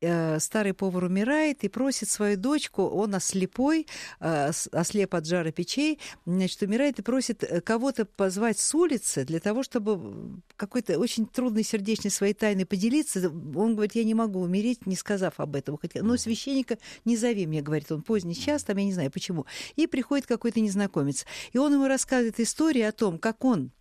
Э, 0.00 0.38
Старый 0.38 0.74
повар 0.74 1.04
умирает 1.04 1.64
и 1.64 1.68
просит 1.68 2.08
свою 2.08 2.36
дочку, 2.36 2.84
он 2.84 3.16
ослепой, 3.16 3.88
э, 4.20 4.52
ослеп 4.70 5.14
от 5.14 5.26
жара 5.26 5.50
печей, 5.50 5.98
значит, 6.24 6.62
умирает 6.62 7.00
и 7.00 7.02
просит 7.02 7.42
э, 7.42 7.60
кого-то 7.60 8.04
позвать 8.04 8.60
с 8.60 8.74
улицы 8.74 9.24
для 9.24 9.40
того, 9.40 9.64
чтобы 9.64 10.40
какой-то 10.56 11.00
очень 11.00 11.26
трудной 11.26 11.64
сердечной 11.64 12.12
своей 12.12 12.34
тайной 12.34 12.64
поделиться. 12.64 13.28
Он 13.28 13.74
говорит, 13.74 13.96
я 13.96 14.04
не 14.04 14.14
могу 14.14 14.40
умереть, 14.40 14.86
не 14.86 14.94
сказав 14.94 15.34
об 15.38 15.56
этом. 15.56 15.76
Хотя, 15.76 16.02
но 16.04 16.16
священника 16.16 16.78
не 17.04 17.16
зови 17.16 17.46
мне, 17.46 17.60
говорит 17.60 17.90
он, 17.90 18.02
поздний 18.02 18.36
час, 18.36 18.62
там 18.62 18.76
я 18.76 18.84
не 18.84 18.92
знаю 18.92 19.10
почему. 19.10 19.46
И 19.74 19.88
приходит 19.88 20.26
какой-то 20.26 20.60
незнакомец. 20.60 21.26
И 21.52 21.58
он 21.58 21.72
ему 21.72 21.88
рассказывает 21.88 22.38
историю 22.38 22.88
о 22.88 22.92
том, 22.92 23.18
как 23.18 23.44
он 23.44 23.72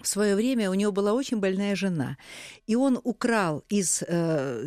в 0.00 0.08
свое 0.08 0.34
время 0.34 0.70
у 0.70 0.74
него 0.74 0.90
была 0.90 1.12
очень 1.12 1.38
больная 1.38 1.76
жена, 1.76 2.16
и 2.66 2.74
он 2.74 2.98
украл 3.04 3.62
из 3.68 4.02
э, 4.06 4.64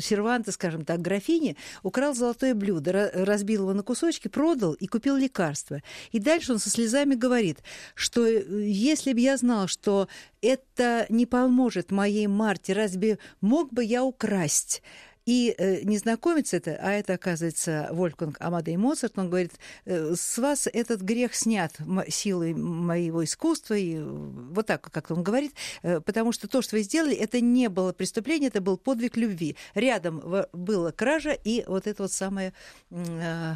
серванта, 0.00 0.50
скажем 0.50 0.84
так, 0.84 1.00
графини, 1.00 1.56
украл 1.82 2.14
золотое 2.14 2.54
блюдо, 2.54 2.90
ра- 2.90 3.24
разбил 3.24 3.62
его 3.62 3.72
на 3.74 3.82
кусочки, 3.82 4.28
продал 4.28 4.72
и 4.72 4.86
купил 4.86 5.16
лекарство. 5.16 5.82
И 6.10 6.18
дальше 6.18 6.52
он 6.52 6.58
со 6.58 6.68
слезами 6.68 7.14
говорит, 7.14 7.60
что 7.94 8.26
э, 8.26 8.42
если 8.66 9.12
бы 9.12 9.20
я 9.20 9.36
знал, 9.36 9.68
что 9.68 10.08
это 10.40 11.06
не 11.08 11.24
поможет 11.24 11.92
моей 11.92 12.26
Марте, 12.26 12.72
разве 12.72 13.18
мог 13.40 13.72
бы 13.72 13.84
я 13.84 14.02
украсть? 14.02 14.82
И 15.24 15.54
э, 15.56 15.82
незнакомец 15.82 16.52
это, 16.52 16.78
а 16.80 16.90
это, 16.90 17.14
оказывается, 17.14 17.88
Вольфганг 17.92 18.36
Амадей 18.40 18.76
Моцарт, 18.76 19.18
он 19.18 19.28
говорит, 19.28 19.52
э, 19.84 20.14
с 20.16 20.38
вас 20.38 20.68
этот 20.72 21.00
грех 21.02 21.34
снят 21.34 21.72
силой 22.08 22.54
моего 22.54 23.22
искусства, 23.22 23.74
и 23.74 23.96
э, 23.96 24.02
вот 24.02 24.66
так, 24.66 24.82
как 24.90 25.10
он 25.12 25.22
говорит, 25.22 25.54
э, 25.82 26.00
потому 26.00 26.32
что 26.32 26.48
то, 26.48 26.60
что 26.60 26.76
вы 26.76 26.82
сделали, 26.82 27.14
это 27.14 27.40
не 27.40 27.68
было 27.68 27.92
преступление, 27.92 28.48
это 28.48 28.60
был 28.60 28.76
подвиг 28.76 29.16
любви. 29.16 29.56
Рядом 29.74 30.22
была 30.52 30.90
кража 30.90 31.32
и 31.32 31.64
вот 31.68 31.86
это 31.86 32.02
вот 32.02 32.12
самое, 32.12 32.52
э, 32.90 33.54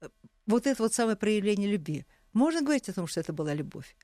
э, 0.00 0.08
вот 0.46 0.66
это 0.66 0.82
вот 0.82 0.94
самое 0.94 1.16
проявление 1.16 1.70
любви. 1.70 2.06
Можно 2.32 2.62
говорить 2.62 2.88
о 2.88 2.94
том, 2.94 3.06
что 3.06 3.20
это 3.20 3.32
была 3.34 3.52
любовь? 3.52 3.94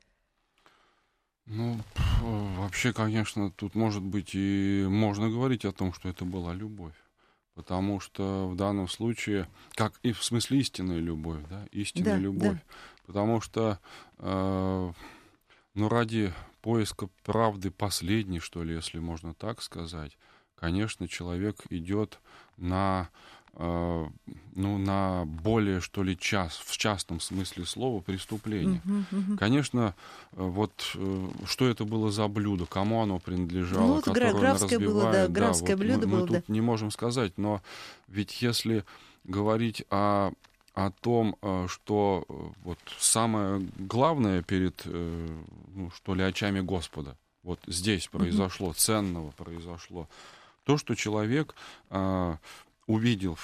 Ну, 1.47 1.79
вообще, 2.23 2.93
конечно, 2.93 3.51
тут 3.51 3.75
может 3.75 4.03
быть 4.03 4.31
и 4.35 4.85
можно 4.89 5.31
говорить 5.31 5.65
о 5.65 5.73
том, 5.73 5.93
что 5.93 6.09
это 6.09 6.25
была 6.25 6.55
любовь. 6.55 6.95
Потому 7.55 8.01
что 8.01 8.49
в 8.49 8.57
данном 8.57 8.89
случае, 8.89 9.49
как 9.75 9.95
и 10.03 10.13
в 10.13 10.23
смысле 10.23 10.59
истинная 10.59 10.99
любовь, 10.99 11.43
да, 11.49 11.67
истинная 11.73 12.17
Да, 12.17 12.19
любовь. 12.19 12.59
да. 12.59 12.63
Потому 13.07 13.41
что, 13.41 13.79
э, 14.19 14.93
ну, 15.75 15.89
ради 15.89 16.35
поиска 16.61 17.09
правды 17.23 17.71
последней, 17.71 18.41
что 18.41 18.63
ли, 18.63 18.75
если 18.75 18.99
можно 18.99 19.33
так 19.33 19.63
сказать, 19.63 20.19
конечно, 20.57 21.09
человек 21.09 21.63
идет 21.71 22.19
на, 22.57 23.09
ну, 23.59 24.79
на 24.79 25.25
более, 25.27 25.81
что 25.81 26.03
ли, 26.03 26.17
час, 26.19 26.61
в 26.65 26.77
частном 26.77 27.21
смысле 27.21 27.67
слова, 27.67 28.01
преступление. 28.01 28.81
Мгм, 28.85 29.07
мгм. 29.11 29.39
Конечно, 29.39 29.95
э, 30.33 30.37
вот 30.37 30.73
э, 30.95 31.29
что 31.47 31.69
это 31.69 31.85
было 31.85 32.11
за 32.11 32.27
блюдо, 32.27 32.65
кому 32.65 33.03
оно 33.03 33.19
принадлежало, 33.19 33.87
Ну, 33.87 33.95
вот 33.97 34.05
которое 34.05 34.33
графское 34.33 34.79
было, 34.79 35.03
да, 35.03 35.07
разбивает, 35.07 35.33
графское 35.33 35.77
вот 35.77 35.85
блюдо 35.85 36.07
мы, 36.07 36.13
мы 36.13 36.19
было, 36.19 36.27
да. 36.27 36.41
тут 36.41 36.49
не 36.49 36.63
можем 36.63 36.91
сказать, 36.91 37.37
но 37.37 37.63
ведь 38.09 38.41
если 38.41 38.85
говорить 39.25 39.85
о, 39.91 40.33
о 40.73 40.91
том, 40.91 41.37
э, 41.43 41.67
что 41.69 42.25
вот 42.65 42.79
самое 42.99 43.61
главное 43.79 44.43
перед, 44.43 44.83
ну, 44.87 45.91
что 45.95 46.15
ли, 46.15 46.23
очами 46.23 46.61
Господа, 46.61 47.17
вот 47.43 47.61
здесь 47.67 48.09
произошло, 48.09 48.73
ценного 48.73 49.31
произошло, 49.33 50.09
то, 50.65 50.77
что 50.79 50.97
человек 50.97 51.55
а, 51.91 52.39
увидел 52.87 53.39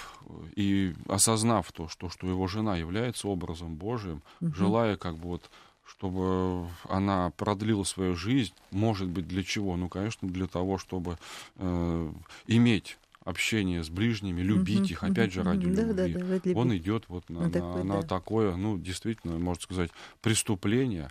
и 0.54 0.94
осознав 1.08 1.70
то, 1.72 1.88
что, 1.88 2.08
что 2.08 2.28
его 2.28 2.46
жена 2.46 2.76
является 2.76 3.28
образом 3.28 3.74
Божиим, 3.76 4.22
Мгм. 4.40 4.54
желая 4.54 4.96
как 4.96 5.16
бы 5.16 5.28
вот 5.28 5.50
чтобы 5.84 6.68
она 6.88 7.30
продлила 7.36 7.82
свою 7.82 8.14
жизнь, 8.14 8.54
может 8.70 9.08
быть, 9.08 9.26
для 9.26 9.42
чего? 9.42 9.76
Ну, 9.76 9.88
конечно, 9.88 10.28
для 10.28 10.46
того, 10.46 10.78
чтобы 10.78 11.18
э, 11.56 12.12
иметь 12.46 12.98
общение 13.24 13.82
с 13.82 13.90
ближними, 13.90 14.40
любить 14.40 14.90
Мгм, 14.90 14.92
их, 14.92 15.02
опять 15.02 15.32
же, 15.32 15.40
мгм, 15.40 15.50
ради. 15.50 15.66
Да, 15.70 15.82
любви. 15.82 16.14
да, 16.14 16.38
да, 16.44 16.58
Он 16.58 16.76
идет 16.76 17.04
вот 17.08 17.28
на, 17.28 17.40
На 17.40 17.50
такое, 17.50 17.84
на 17.84 18.02
да. 18.02 18.08
такое, 18.08 18.56
ну, 18.56 18.78
действительно, 18.78 19.38
можно 19.38 19.62
сказать, 19.62 19.90
преступление. 20.20 21.10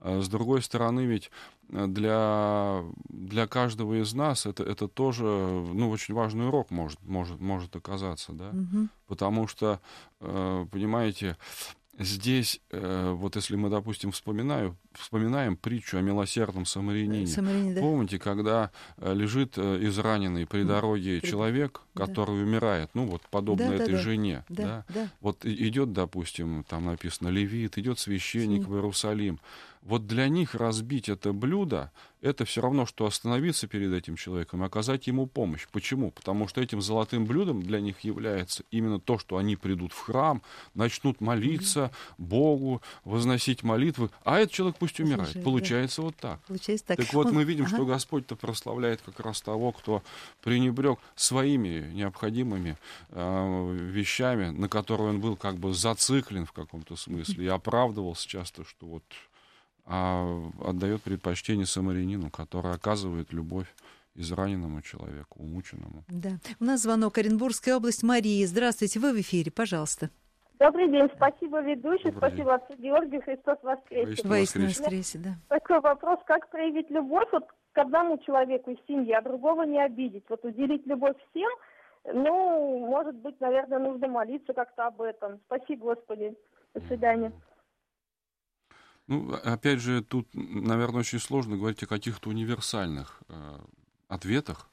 А 0.00 0.20
С 0.22 0.28
другой 0.28 0.62
стороны, 0.62 1.00
ведь 1.04 1.30
э, 1.68 1.86
для, 1.86 2.82
для 3.08 3.46
каждого 3.46 4.00
из 4.02 4.14
нас 4.14 4.46
это, 4.46 4.62
это 4.62 4.88
тоже 4.88 5.24
ну, 5.24 5.90
очень 5.90 6.14
важный 6.14 6.48
урок 6.48 6.70
может, 6.70 6.98
может, 7.02 7.38
может 7.40 7.76
оказаться, 7.76 8.32
да? 8.32 8.50
Мгм. 8.52 8.88
Потому 9.06 9.46
что, 9.46 9.78
э, 10.20 10.66
понимаете, 10.70 11.36
здесь, 11.98 12.62
э, 12.70 13.12
вот 13.14 13.36
если 13.36 13.56
мы, 13.56 13.68
допустим, 13.68 14.10
вспоминаю, 14.12 14.74
вспоминаем 14.94 15.54
притчу 15.54 15.98
о 15.98 16.00
милосердном 16.00 16.64
самарянине, 16.64 17.26
Самарянин, 17.26 17.74
да. 17.74 17.80
Помните, 17.82 18.18
когда 18.18 18.70
лежит 18.96 19.58
израненный 19.58 20.46
при 20.46 20.62
дороге 20.62 21.20
при- 21.20 21.28
человек, 21.28 21.82
да. 21.94 22.06
который 22.06 22.42
умирает, 22.42 22.88
ну 22.94 23.04
вот 23.04 23.20
подобно 23.30 23.66
Да, 23.68 23.76
да, 23.76 23.84
этой 23.84 23.92
да. 23.96 23.98
жене, 23.98 24.44
Да, 24.48 24.62
да? 24.64 24.84
да. 24.94 25.08
Вот 25.20 25.44
идет, 25.44 25.92
допустим, 25.92 26.64
там 26.66 26.86
написано 26.86 27.28
левит, 27.28 27.76
идет 27.76 27.98
священник 27.98 28.62
Священник. 28.62 28.66
в 28.68 28.74
Иерусалим. 28.76 29.38
Вот 29.82 30.06
для 30.06 30.28
них 30.28 30.54
разбить 30.54 31.08
это 31.08 31.32
блюдо, 31.32 31.90
это 32.20 32.44
все 32.44 32.60
равно, 32.60 32.84
что 32.84 33.06
остановиться 33.06 33.66
перед 33.66 33.92
этим 33.94 34.16
человеком 34.16 34.62
и 34.62 34.66
оказать 34.66 35.06
ему 35.06 35.26
помощь. 35.26 35.66
Почему? 35.72 36.10
Потому 36.10 36.48
что 36.48 36.60
этим 36.60 36.82
золотым 36.82 37.24
блюдом 37.24 37.62
для 37.62 37.80
них 37.80 38.00
является 38.00 38.62
именно 38.70 39.00
то, 39.00 39.18
что 39.18 39.38
они 39.38 39.56
придут 39.56 39.92
в 39.92 39.98
храм, 39.98 40.42
начнут 40.74 41.22
молиться 41.22 41.90
Богу, 42.18 42.82
возносить 43.04 43.62
молитвы, 43.62 44.10
а 44.22 44.38
этот 44.38 44.52
человек 44.52 44.76
пусть 44.78 45.00
умирает. 45.00 45.30
Слушай, 45.30 45.38
да. 45.38 45.44
Получается 45.44 46.02
вот 46.02 46.16
так. 46.16 46.40
Получается 46.42 46.86
так. 46.86 46.96
Так 46.98 47.12
вот, 47.14 47.28
Он- 47.28 47.34
мы 47.34 47.44
видим, 47.44 47.64
ага. 47.64 47.74
что 47.76 47.86
Господь-то 47.86 48.36
прославляет 48.36 49.00
как 49.00 49.18
раз 49.20 49.40
того, 49.40 49.72
кто 49.72 50.02
пренебрег 50.42 50.98
своими 51.14 51.90
необходимыми 51.94 52.76
э, 53.10 53.76
вещами, 53.90 54.50
на 54.50 54.68
которые 54.68 55.08
он 55.08 55.20
был 55.20 55.36
как 55.36 55.56
бы 55.56 55.72
зациклен 55.72 56.44
в 56.44 56.52
каком-то 56.52 56.96
смысле 56.96 57.46
и 57.46 57.48
оправдывался 57.48 58.28
часто, 58.28 58.64
что 58.64 58.86
вот 58.86 59.04
а, 59.90 60.50
отдает 60.64 61.02
предпочтение 61.02 61.66
самарянину, 61.66 62.30
который 62.30 62.72
оказывает 62.72 63.32
любовь 63.32 63.66
израненному 64.14 64.82
человеку, 64.82 65.40
умученному. 65.40 66.04
Да. 66.08 66.30
У 66.60 66.64
нас 66.64 66.82
звонок 66.82 67.18
Оренбургская 67.18 67.76
область. 67.76 68.02
Мария, 68.02 68.46
здравствуйте, 68.46 69.00
вы 69.00 69.12
в 69.12 69.20
эфире, 69.20 69.50
пожалуйста. 69.50 70.10
Добрый 70.60 70.88
день, 70.90 71.08
спасибо 71.16 71.60
ведущий, 71.62 72.10
Добрый 72.10 72.30
спасибо 72.30 72.54
отцу 72.54 72.74
Георгию, 72.76 73.22
Христос 73.22 73.58
воскресе. 73.62 74.28
Воистину 74.28 74.66
воскресе, 74.66 75.18
да. 75.18 75.30
Такой 75.48 75.80
вопрос, 75.80 76.18
как 76.26 76.50
проявить 76.50 76.90
любовь 76.90 77.28
вот 77.32 77.46
к 77.72 77.78
одному 77.78 78.18
человеку 78.18 78.70
из 78.70 78.78
семьи, 78.86 79.12
а 79.12 79.22
другого 79.22 79.62
не 79.62 79.82
обидеть? 79.82 80.24
Вот 80.28 80.44
уделить 80.44 80.86
любовь 80.86 81.16
всем, 81.30 81.50
ну, 82.04 82.86
может 82.86 83.16
быть, 83.16 83.40
наверное, 83.40 83.78
нужно 83.78 84.06
молиться 84.08 84.52
как-то 84.52 84.86
об 84.86 85.00
этом. 85.00 85.40
Спасибо, 85.46 85.94
Господи. 85.94 86.34
До 86.74 86.80
свидания. 86.82 87.32
Ну, 89.10 89.34
опять 89.42 89.80
же, 89.80 90.02
тут, 90.04 90.28
наверное, 90.34 91.00
очень 91.00 91.18
сложно 91.18 91.56
говорить 91.56 91.82
о 91.82 91.88
каких-то 91.88 92.28
универсальных 92.30 93.20
э, 93.28 93.58
ответах, 94.06 94.68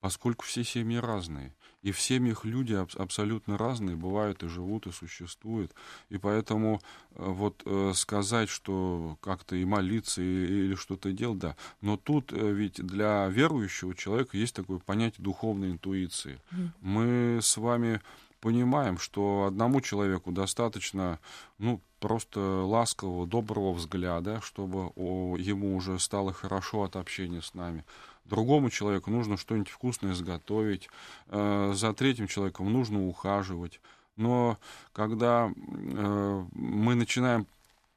поскольку 0.00 0.44
все 0.44 0.62
семьи 0.62 0.98
разные. 0.98 1.54
И 1.80 1.90
в 1.90 1.98
семьях 1.98 2.44
люди 2.44 2.74
аб- 2.74 2.94
абсолютно 2.96 3.56
разные, 3.56 3.96
бывают 3.96 4.42
и 4.42 4.48
живут, 4.48 4.86
и 4.86 4.92
существуют. 4.92 5.72
И 6.10 6.18
поэтому 6.18 6.82
э, 7.12 7.24
вот 7.26 7.62
э, 7.64 7.92
сказать, 7.94 8.50
что 8.50 9.16
как-то 9.22 9.56
и 9.56 9.64
молиться, 9.64 10.20
и- 10.20 10.66
или 10.66 10.74
что-то 10.74 11.10
делать, 11.12 11.38
да. 11.38 11.56
Но 11.80 11.96
тут 11.96 12.30
э, 12.34 12.52
ведь 12.52 12.84
для 12.84 13.26
верующего 13.28 13.94
человека 13.94 14.36
есть 14.36 14.54
такое 14.54 14.80
понятие 14.80 15.24
духовной 15.24 15.70
интуиции. 15.70 16.42
Мгм. 16.50 16.72
Мы 16.82 17.38
с 17.40 17.56
вами 17.56 18.02
понимаем, 18.40 18.98
что 18.98 19.44
одному 19.46 19.80
человеку 19.80 20.32
достаточно, 20.32 21.18
ну, 21.58 21.80
просто 22.00 22.40
ласкового, 22.40 23.26
доброго 23.26 23.72
взгляда, 23.72 24.40
чтобы 24.40 24.92
о, 24.96 25.36
ему 25.36 25.76
уже 25.76 25.98
стало 25.98 26.32
хорошо 26.32 26.84
от 26.84 26.96
общения 26.96 27.42
с 27.42 27.54
нами. 27.54 27.84
Другому 28.24 28.70
человеку 28.70 29.10
нужно 29.10 29.36
что-нибудь 29.36 29.70
вкусное 29.70 30.12
изготовить, 30.12 30.88
э, 31.28 31.72
за 31.74 31.92
третьим 31.94 32.26
человеком 32.26 32.72
нужно 32.72 33.06
ухаживать. 33.06 33.80
Но 34.16 34.58
когда 34.92 35.50
э, 35.50 36.44
мы 36.52 36.94
начинаем 36.94 37.46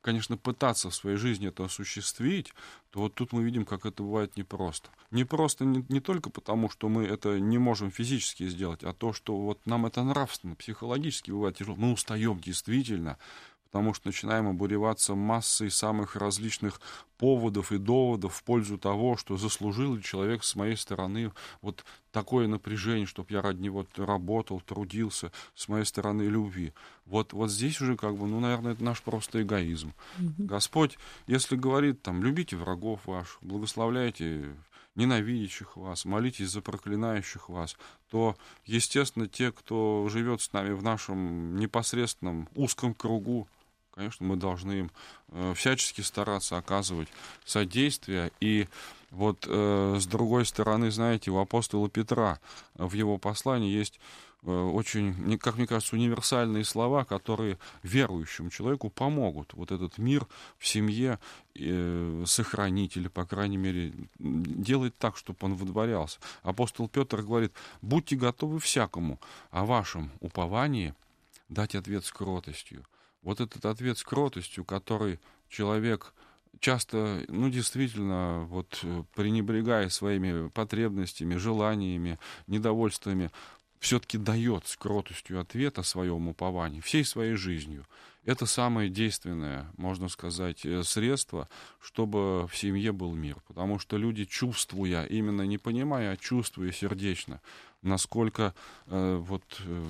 конечно, 0.01 0.35
пытаться 0.35 0.89
в 0.89 0.95
своей 0.95 1.17
жизни 1.17 1.47
это 1.47 1.65
осуществить, 1.65 2.53
то 2.91 2.99
вот 2.99 3.15
тут 3.15 3.31
мы 3.31 3.43
видим, 3.43 3.65
как 3.65 3.85
это 3.85 4.03
бывает 4.03 4.35
непросто. 4.35 4.89
Непросто 5.11 5.63
не, 5.63 5.85
не 5.87 6.01
только 6.01 6.29
потому, 6.29 6.69
что 6.69 6.89
мы 6.89 7.05
это 7.05 7.39
не 7.39 7.57
можем 7.57 7.89
физически 7.89 8.47
сделать, 8.47 8.83
а 8.83 8.93
то, 8.93 9.13
что 9.13 9.37
вот 9.37 9.65
нам 9.65 9.85
это 9.85 10.03
нравственно, 10.03 10.55
психологически 10.55 11.31
бывает 11.31 11.57
тяжело. 11.57 11.77
Мы 11.77 11.93
устаем 11.93 12.39
действительно, 12.39 13.17
потому 13.71 13.93
что 13.93 14.07
начинаем 14.07 14.47
обуреваться 14.47 15.15
массой 15.15 15.71
самых 15.71 16.17
различных 16.17 16.81
поводов 17.17 17.71
и 17.71 17.77
доводов 17.77 18.35
в 18.35 18.43
пользу 18.43 18.77
того, 18.77 19.15
что 19.15 19.37
заслужил 19.37 19.95
ли 19.95 20.03
человек 20.03 20.43
с 20.43 20.55
моей 20.55 20.75
стороны 20.75 21.31
вот 21.61 21.85
такое 22.11 22.47
напряжение, 22.47 23.05
чтобы 23.05 23.31
я 23.31 23.41
ради 23.41 23.61
него 23.61 23.85
работал, 23.95 24.59
трудился, 24.59 25.31
с 25.55 25.69
моей 25.69 25.85
стороны 25.85 26.23
любви. 26.23 26.73
Вот, 27.05 27.31
вот 27.31 27.49
здесь 27.49 27.79
уже 27.79 27.95
как 27.95 28.17
бы, 28.17 28.27
ну, 28.27 28.41
наверное, 28.41 28.73
это 28.73 28.83
наш 28.83 29.01
просто 29.01 29.41
эгоизм. 29.41 29.93
Mm-hmm. 30.19 30.45
Господь, 30.45 30.97
если 31.27 31.55
говорит 31.55 32.01
там, 32.01 32.21
любите 32.21 32.57
врагов 32.57 33.05
ваших, 33.05 33.37
благословляйте 33.41 34.53
ненавидящих 34.95 35.77
вас, 35.77 36.03
молитесь 36.03 36.49
за 36.49 36.61
проклинающих 36.61 37.47
вас, 37.47 37.77
то, 38.09 38.35
естественно, 38.65 39.27
те, 39.27 39.53
кто 39.53 40.07
живет 40.09 40.41
с 40.41 40.51
нами 40.51 40.73
в 40.73 40.83
нашем 40.83 41.55
непосредственном 41.55 42.49
узком 42.55 42.93
кругу, 42.93 43.47
конечно, 43.91 44.25
мы 44.25 44.35
должны 44.35 44.71
им 44.71 44.91
э, 45.29 45.53
всячески 45.55 46.01
стараться 46.01 46.57
оказывать 46.57 47.09
содействие. 47.45 48.31
И 48.39 48.67
вот 49.11 49.45
э, 49.47 49.97
с 49.99 50.05
другой 50.07 50.45
стороны, 50.45 50.91
знаете, 50.91 51.31
у 51.31 51.37
апостола 51.37 51.89
Петра 51.89 52.39
в 52.75 52.93
его 52.93 53.17
послании 53.17 53.71
есть 53.71 53.99
э, 54.43 54.51
очень, 54.51 55.37
как 55.37 55.57
мне 55.57 55.67
кажется, 55.67 55.95
универсальные 55.95 56.63
слова, 56.63 57.03
которые 57.03 57.57
верующему 57.83 58.49
человеку 58.49 58.89
помогут 58.89 59.53
вот 59.53 59.71
этот 59.71 59.97
мир 59.97 60.27
в 60.57 60.67
семье 60.67 61.19
сохранить 62.25 62.95
или, 62.95 63.09
по 63.09 63.25
крайней 63.25 63.57
мере, 63.57 63.93
делать 64.19 64.97
так, 64.97 65.17
чтобы 65.17 65.37
он 65.41 65.55
выдворялся. 65.55 66.17
Апостол 66.43 66.87
Петр 66.87 67.23
говорит, 67.23 67.51
будьте 67.81 68.15
готовы 68.15 68.59
всякому, 68.59 69.19
о 69.51 69.65
вашем 69.65 70.11
уповании 70.21 70.95
дать 71.49 71.75
ответ 71.75 72.05
с 72.05 72.11
кротостью 72.13 72.85
вот 73.21 73.41
этот 73.41 73.65
ответ 73.65 73.97
с 73.97 74.03
кротостью, 74.03 74.65
который 74.65 75.19
человек 75.49 76.13
часто, 76.59 77.23
ну, 77.27 77.49
действительно, 77.49 78.45
вот 78.49 78.79
э, 78.83 79.03
пренебрегая 79.15 79.89
своими 79.89 80.49
потребностями, 80.49 81.35
желаниями, 81.35 82.19
недовольствами, 82.47 83.31
все-таки 83.79 84.17
дает 84.17 84.67
с 84.67 84.77
кротостью 84.77 85.39
ответ 85.41 85.79
о 85.79 85.83
своем 85.83 86.27
уповании, 86.27 86.81
всей 86.81 87.03
своей 87.03 87.35
жизнью. 87.35 87.85
Это 88.23 88.45
самое 88.45 88.89
действенное, 88.89 89.65
можно 89.77 90.07
сказать, 90.07 90.63
э, 90.65 90.83
средство, 90.83 91.49
чтобы 91.81 92.47
в 92.47 92.55
семье 92.55 92.91
был 92.91 93.13
мир. 93.13 93.37
Потому 93.47 93.79
что 93.79 93.97
люди, 93.97 94.25
чувствуя, 94.25 95.05
именно 95.05 95.41
не 95.41 95.57
понимая, 95.57 96.11
а 96.11 96.17
чувствуя 96.17 96.71
сердечно, 96.71 97.41
насколько 97.81 98.53
э, 98.85 99.15
вот 99.15 99.43
э, 99.65 99.85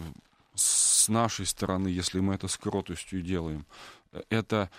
с 0.61 1.09
нашей 1.09 1.45
стороны, 1.45 1.87
если 1.87 2.19
мы 2.19 2.35
это 2.35 2.47
с 2.47 2.57
кротостью 2.57 3.21
делаем, 3.21 3.65
это 4.29 4.69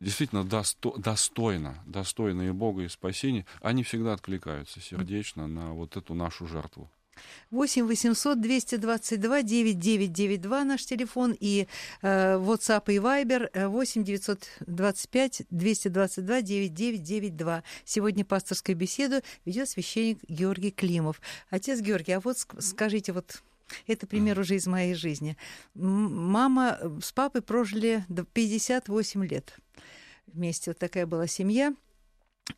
действительно 0.00 0.44
досто, 0.44 0.92
достойно, 0.96 1.82
достойно 1.86 2.42
и 2.42 2.50
Бога, 2.50 2.82
и 2.82 2.88
спасения, 2.88 3.46
они 3.60 3.82
всегда 3.82 4.12
откликаются 4.12 4.80
сердечно 4.80 5.46
на 5.46 5.72
вот 5.72 5.96
эту 5.96 6.14
нашу 6.14 6.46
жертву. 6.46 6.90
8 7.50 7.86
800 7.86 8.40
222 8.40 9.42
9992 9.42 10.64
наш 10.64 10.84
телефон 10.86 11.36
и 11.38 11.66
э, 12.00 12.36
WhatsApp 12.36 12.84
и 12.92 12.96
Viber 12.96 13.68
8 13.68 14.04
925 14.04 15.42
222 15.50 16.42
9992. 16.42 17.62
Сегодня 17.84 18.24
пасторскую 18.24 18.76
беседу 18.76 19.20
ведет 19.44 19.68
священник 19.68 20.18
Георгий 20.26 20.70
Климов. 20.70 21.20
Отец 21.50 21.80
Георгий, 21.80 22.12
а 22.12 22.20
вот 22.20 22.38
скажите, 22.58 23.12
вот 23.12 23.42
это 23.86 24.06
пример 24.06 24.38
уже 24.38 24.56
из 24.56 24.66
моей 24.66 24.94
жизни. 24.94 25.36
Мама 25.74 26.78
э, 26.80 26.98
с 27.02 27.12
папой 27.12 27.42
прожили 27.42 28.04
58 28.32 29.24
лет 29.26 29.56
вместе. 30.26 30.70
Вот 30.70 30.78
такая 30.78 31.06
была 31.06 31.26
семья. 31.26 31.74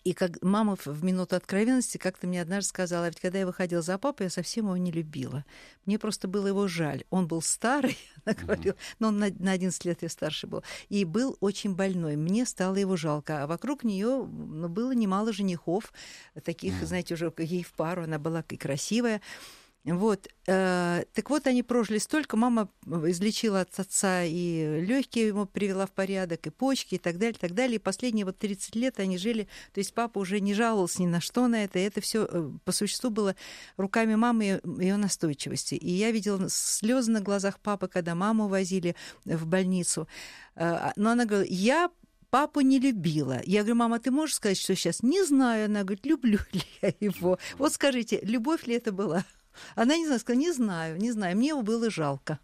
И 0.02 0.14
как 0.14 0.42
мама 0.42 0.76
в 0.82 1.04
минуту 1.04 1.36
откровенности 1.36 1.98
как-то 1.98 2.26
мне 2.26 2.40
однажды 2.40 2.68
сказала, 2.68 3.06
ведь 3.06 3.20
когда 3.20 3.40
я 3.40 3.46
выходила 3.46 3.82
за 3.82 3.98
папой, 3.98 4.24
я 4.24 4.30
совсем 4.30 4.64
его 4.64 4.76
не 4.78 4.90
любила. 4.90 5.44
Мне 5.84 5.98
просто 5.98 6.26
было 6.26 6.46
его 6.46 6.66
жаль. 6.68 7.04
Он 7.10 7.28
был 7.28 7.42
старый, 7.42 7.98
она 8.24 8.34
говорила, 8.34 8.76
но 8.98 9.08
он 9.08 9.18
на, 9.18 9.30
на 9.30 9.52
11 9.52 9.84
лет 9.84 10.02
я 10.02 10.08
старше 10.08 10.46
был, 10.46 10.64
и 10.88 11.04
был 11.04 11.36
очень 11.40 11.74
больной. 11.74 12.16
Мне 12.16 12.46
стало 12.46 12.76
его 12.76 12.96
жалко. 12.96 13.42
А 13.42 13.46
вокруг 13.46 13.84
нее 13.84 14.26
ну, 14.26 14.68
было 14.68 14.92
немало 14.92 15.32
женихов, 15.32 15.92
таких, 16.42 16.74
знаете, 16.82 17.14
уже 17.14 17.32
ей 17.38 17.62
в 17.62 17.72
пару, 17.72 18.04
она 18.04 18.18
была 18.18 18.42
и 18.48 18.56
красивая. 18.56 19.20
Вот. 19.84 20.28
Э, 20.46 21.04
так 21.12 21.28
вот, 21.28 21.46
они 21.46 21.62
прожили 21.62 21.98
столько. 21.98 22.38
Мама 22.38 22.70
излечила 22.86 23.60
от 23.60 23.78
отца 23.78 24.24
и 24.24 24.80
легкие 24.80 25.28
ему 25.28 25.44
привела 25.44 25.84
в 25.84 25.92
порядок, 25.92 26.46
и 26.46 26.50
почки, 26.50 26.94
и 26.94 26.98
так 26.98 27.18
далее, 27.18 27.34
и 27.36 27.38
так 27.38 27.52
далее. 27.52 27.76
И 27.76 27.78
последние 27.78 28.24
вот 28.24 28.38
30 28.38 28.74
лет 28.76 28.98
они 28.98 29.18
жили. 29.18 29.46
То 29.74 29.80
есть 29.80 29.92
папа 29.92 30.20
уже 30.20 30.40
не 30.40 30.54
жаловался 30.54 31.02
ни 31.02 31.06
на 31.06 31.20
что 31.20 31.48
на 31.48 31.64
это. 31.64 31.78
И 31.78 31.82
это 31.82 32.00
все 32.00 32.26
э, 32.30 32.50
по 32.64 32.72
существу 32.72 33.10
было 33.10 33.36
руками 33.76 34.14
мамы 34.14 34.62
и 34.64 34.82
ее 34.82 34.96
настойчивости. 34.96 35.74
И 35.74 35.90
я 35.90 36.12
видела 36.12 36.48
слезы 36.48 37.10
на 37.10 37.20
глазах 37.20 37.60
папы, 37.60 37.86
когда 37.86 38.14
маму 38.14 38.48
возили 38.48 38.96
в 39.26 39.46
больницу. 39.46 40.08
Э, 40.56 40.92
но 40.96 41.10
она 41.10 41.26
говорила, 41.26 41.52
я 41.52 41.90
папу 42.30 42.62
не 42.62 42.78
любила. 42.78 43.42
Я 43.44 43.60
говорю, 43.60 43.76
мама, 43.76 44.00
ты 44.00 44.10
можешь 44.10 44.36
сказать, 44.36 44.58
что 44.58 44.74
сейчас? 44.74 45.02
Не 45.02 45.24
знаю. 45.24 45.66
Она 45.66 45.82
говорит, 45.82 46.06
люблю 46.06 46.38
ли 46.52 46.62
я 46.80 46.94
его. 47.00 47.38
Вот 47.58 47.74
скажите, 47.74 48.20
любовь 48.22 48.66
ли 48.66 48.76
это 48.76 48.90
была? 48.90 49.26
Она 49.74 49.96
не 49.96 50.06
знаю, 50.06 50.20
сказала, 50.20 50.40
не 50.40 50.52
знаю, 50.52 50.98
не 50.98 51.12
знаю, 51.12 51.36
мне 51.36 51.48
его 51.48 51.62
было 51.62 51.90
жалко. 51.90 52.38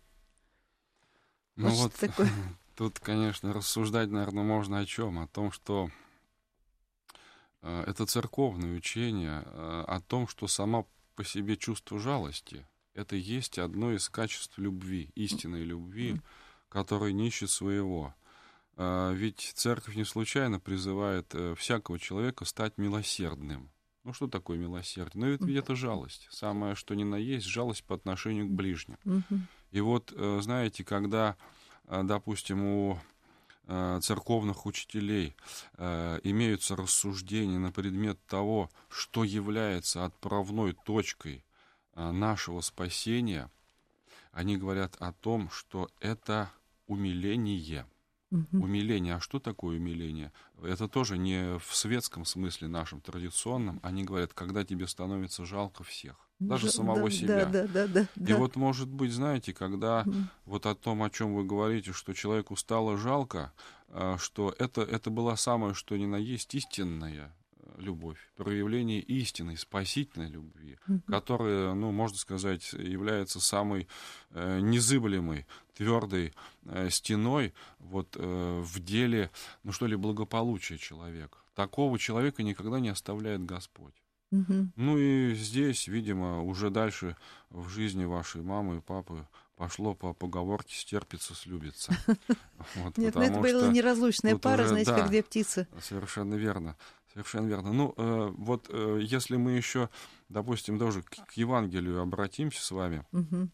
Ну 1.56 1.68
вот, 1.68 1.78
вот 1.78 1.94
такое. 1.94 2.30
тут, 2.76 2.98
конечно, 2.98 3.52
рассуждать, 3.52 4.10
наверное, 4.10 4.42
можно 4.42 4.78
о 4.78 4.86
чем? 4.86 5.18
О 5.18 5.26
том, 5.26 5.52
что 5.52 5.90
э, 7.62 7.84
это 7.86 8.06
церковное 8.06 8.74
учение, 8.74 9.42
э, 9.44 9.84
о 9.86 10.00
том, 10.00 10.26
что 10.26 10.46
сама 10.46 10.84
по 11.14 11.24
себе 11.24 11.56
чувство 11.56 11.98
жалости— 11.98 12.66
это 12.94 13.16
есть 13.16 13.58
одно 13.58 13.92
из 13.92 14.08
качеств 14.08 14.56
любви, 14.56 15.10
истинной 15.14 15.62
любви, 15.62 16.20
которая 16.68 17.12
не 17.12 17.28
ищет 17.28 17.50
своего. 17.50 18.14
Э, 18.76 19.12
ведь 19.14 19.52
церковь 19.54 19.96
не 19.96 20.04
случайно 20.04 20.58
призывает 20.58 21.34
всякого 21.56 21.98
человека 21.98 22.44
стать 22.44 22.78
милосердным— 22.78 23.70
ну, 24.04 24.12
что 24.12 24.28
такое 24.28 24.56
милосердие? 24.56 25.20
Ну, 25.22 25.30
ведь, 25.30 25.42
ведь 25.42 25.56
это 25.56 25.74
жалость. 25.74 26.26
Самое, 26.30 26.74
что 26.74 26.94
ни 26.94 27.04
на 27.04 27.16
есть, 27.16 27.46
жалость 27.46 27.84
по 27.84 27.94
отношению 27.94 28.46
к 28.46 28.50
ближним. 28.50 28.96
И 29.70 29.80
вот, 29.80 30.12
э, 30.16 30.40
знаете, 30.42 30.84
когда, 30.84 31.36
э, 31.86 32.02
допустим, 32.02 32.64
у 32.64 32.98
э, 33.66 34.00
церковных 34.02 34.66
учителей 34.66 35.36
имеются 35.78 36.74
рассуждения 36.74 37.58
на 37.58 37.70
предмет 37.70 38.18
того, 38.26 38.68
что 38.88 39.22
является 39.22 40.04
отправной 40.04 40.72
точкой 40.72 41.44
нашего 41.94 42.62
спасения, 42.62 43.48
они 44.32 44.56
говорят 44.56 44.96
о 44.98 45.12
том, 45.12 45.50
что 45.50 45.88
это 46.00 46.50
умиление– 46.88 47.86
Угу. 48.30 48.62
Умиление. 48.62 49.16
А 49.16 49.20
что 49.20 49.40
такое 49.40 49.76
умиление? 49.76 50.32
Это 50.62 50.88
тоже 50.88 51.18
не 51.18 51.58
в 51.58 51.74
светском 51.74 52.24
смысле 52.24 52.68
нашем 52.68 53.00
традиционном. 53.00 53.80
Они 53.82 54.04
говорят, 54.04 54.32
когда 54.34 54.64
тебе 54.64 54.86
становится 54.86 55.44
жалко 55.44 55.82
всех. 55.82 56.16
Даже 56.38 56.66
да, 56.66 56.72
самого 56.72 57.02
да, 57.02 57.10
себя. 57.10 57.44
Да, 57.46 57.66
да, 57.66 57.86
да, 57.86 58.06
да, 58.14 58.32
И 58.32 58.34
вот, 58.34 58.56
может 58.56 58.88
быть, 58.88 59.12
знаете, 59.12 59.52
когда 59.52 60.04
mm. 60.04 60.24
вот 60.46 60.64
о 60.66 60.74
том, 60.74 61.02
о 61.02 61.10
чем 61.10 61.34
вы 61.34 61.44
говорите, 61.44 61.92
что 61.92 62.14
человеку 62.14 62.56
стало 62.56 62.96
жалко, 62.96 63.52
а, 63.88 64.16
что 64.16 64.54
это, 64.58 64.80
это 64.80 65.10
была 65.10 65.36
самое, 65.36 65.74
что 65.74 65.96
ни 65.96 66.06
на 66.06 66.16
есть 66.16 66.54
истинная 66.54 67.34
любовь, 67.78 68.18
проявление 68.36 69.00
истинной, 69.00 69.56
спасительной 69.56 70.28
любви, 70.28 70.78
которая, 71.06 71.74
ну, 71.74 71.92
можно 71.92 72.16
сказать, 72.18 72.72
является 72.72 73.40
самой 73.40 73.88
э, 74.30 74.60
незыблемой, 74.60 75.46
твердой 75.74 76.32
э, 76.64 76.90
стеной 76.90 77.54
вот 77.78 78.16
э, 78.18 78.60
в 78.64 78.80
деле, 78.80 79.30
ну 79.62 79.72
что 79.72 79.86
ли, 79.86 79.96
благополучия 79.96 80.78
человека. 80.78 81.38
Такого 81.54 81.98
человека 81.98 82.42
никогда 82.42 82.80
не 82.80 82.88
оставляет 82.88 83.44
Господь. 83.44 83.94
Мгм. 84.30 84.72
Ну 84.76 84.96
и 84.98 85.34
здесь, 85.34 85.88
видимо, 85.88 86.42
уже 86.42 86.70
дальше 86.70 87.16
в 87.50 87.68
жизни 87.68 88.04
вашей 88.04 88.42
мамы 88.42 88.76
и 88.76 88.80
папы 88.80 89.26
пошло 89.56 89.94
по 89.94 90.14
поговорке 90.14 90.74
«стерпится, 90.74 91.34
слюбится». 91.34 91.92
Вот, 92.76 92.96
Нет, 92.98 93.14
ну 93.14 93.22
это 93.22 93.32
потому 93.32 93.42
была 93.42 93.62
что- 93.64 93.72
неразлучная 93.72 94.36
пара, 94.36 94.60
уже, 94.62 94.68
знаете, 94.68 94.90
да. 94.92 94.98
как 94.98 95.08
две 95.08 95.22
птицы. 95.22 95.66
Совершенно 95.82 96.34
верно. 96.34 96.76
Совершенно 97.12 97.48
верно. 97.48 97.72
Ну, 97.72 97.94
э, 97.96 98.32
вот 98.36 98.66
э, 98.68 99.00
если 99.02 99.36
мы 99.36 99.52
еще, 99.52 99.88
допустим, 100.28 100.78
даже 100.78 101.02
к, 101.02 101.10
к 101.26 101.32
Евангелию 101.32 102.00
обратимся 102.00 102.62
с 102.62 102.70
вами, 102.70 103.04
Мгм. 103.10 103.50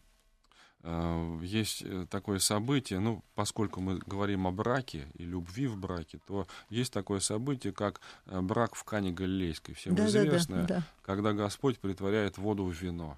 э, 0.83 1.39
есть 1.41 1.81
э, 1.81 2.05
такое 2.09 2.37
событие, 2.39 2.99
ну, 2.99 3.23
поскольку 3.33 3.81
мы 3.81 3.97
говорим 3.97 4.45
о 4.45 4.51
браке 4.51 5.07
и 5.15 5.23
любви 5.25 5.65
в 5.67 5.75
браке, 5.77 6.19
то 6.27 6.47
есть 6.69 6.93
такое 6.93 7.19
событие, 7.19 7.73
как 7.73 7.99
э, 8.27 8.39
брак 8.41 8.75
в 8.75 8.83
Кане 8.83 9.11
Галилейской, 9.11 9.73
всем 9.73 9.95
Да-да-да, 9.95 10.27
известное, 10.27 10.65
да. 10.67 10.83
когда 11.01 11.33
Господь 11.33 11.79
притворяет 11.79 12.37
воду 12.37 12.63
в 12.65 12.71
вино. 12.73 13.17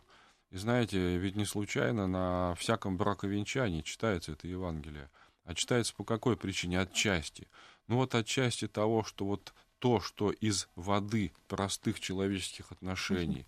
И 0.52 0.58
знаете, 0.58 1.18
ведь 1.18 1.36
не 1.36 1.46
случайно 1.46 2.08
на 2.08 2.56
всяком 2.56 2.98
браковенчании 2.98 3.82
читается 3.82 4.32
это 4.32 4.48
Евангелие. 4.48 5.10
А 5.44 5.54
читается 5.54 5.94
по 5.96 6.04
какой 6.04 6.38
причине? 6.38 6.80
Отчасти. 6.80 7.48
Ну 7.88 7.98
вот 7.98 8.16
отчасти 8.16 8.68
того, 8.68 9.04
что 9.04 9.26
вот 9.26 9.54
то, 9.80 10.00
что 10.00 10.32
из 10.32 10.68
воды 10.76 11.32
простых 11.48 12.00
человеческих 12.00 12.72
отношений, 12.72 13.46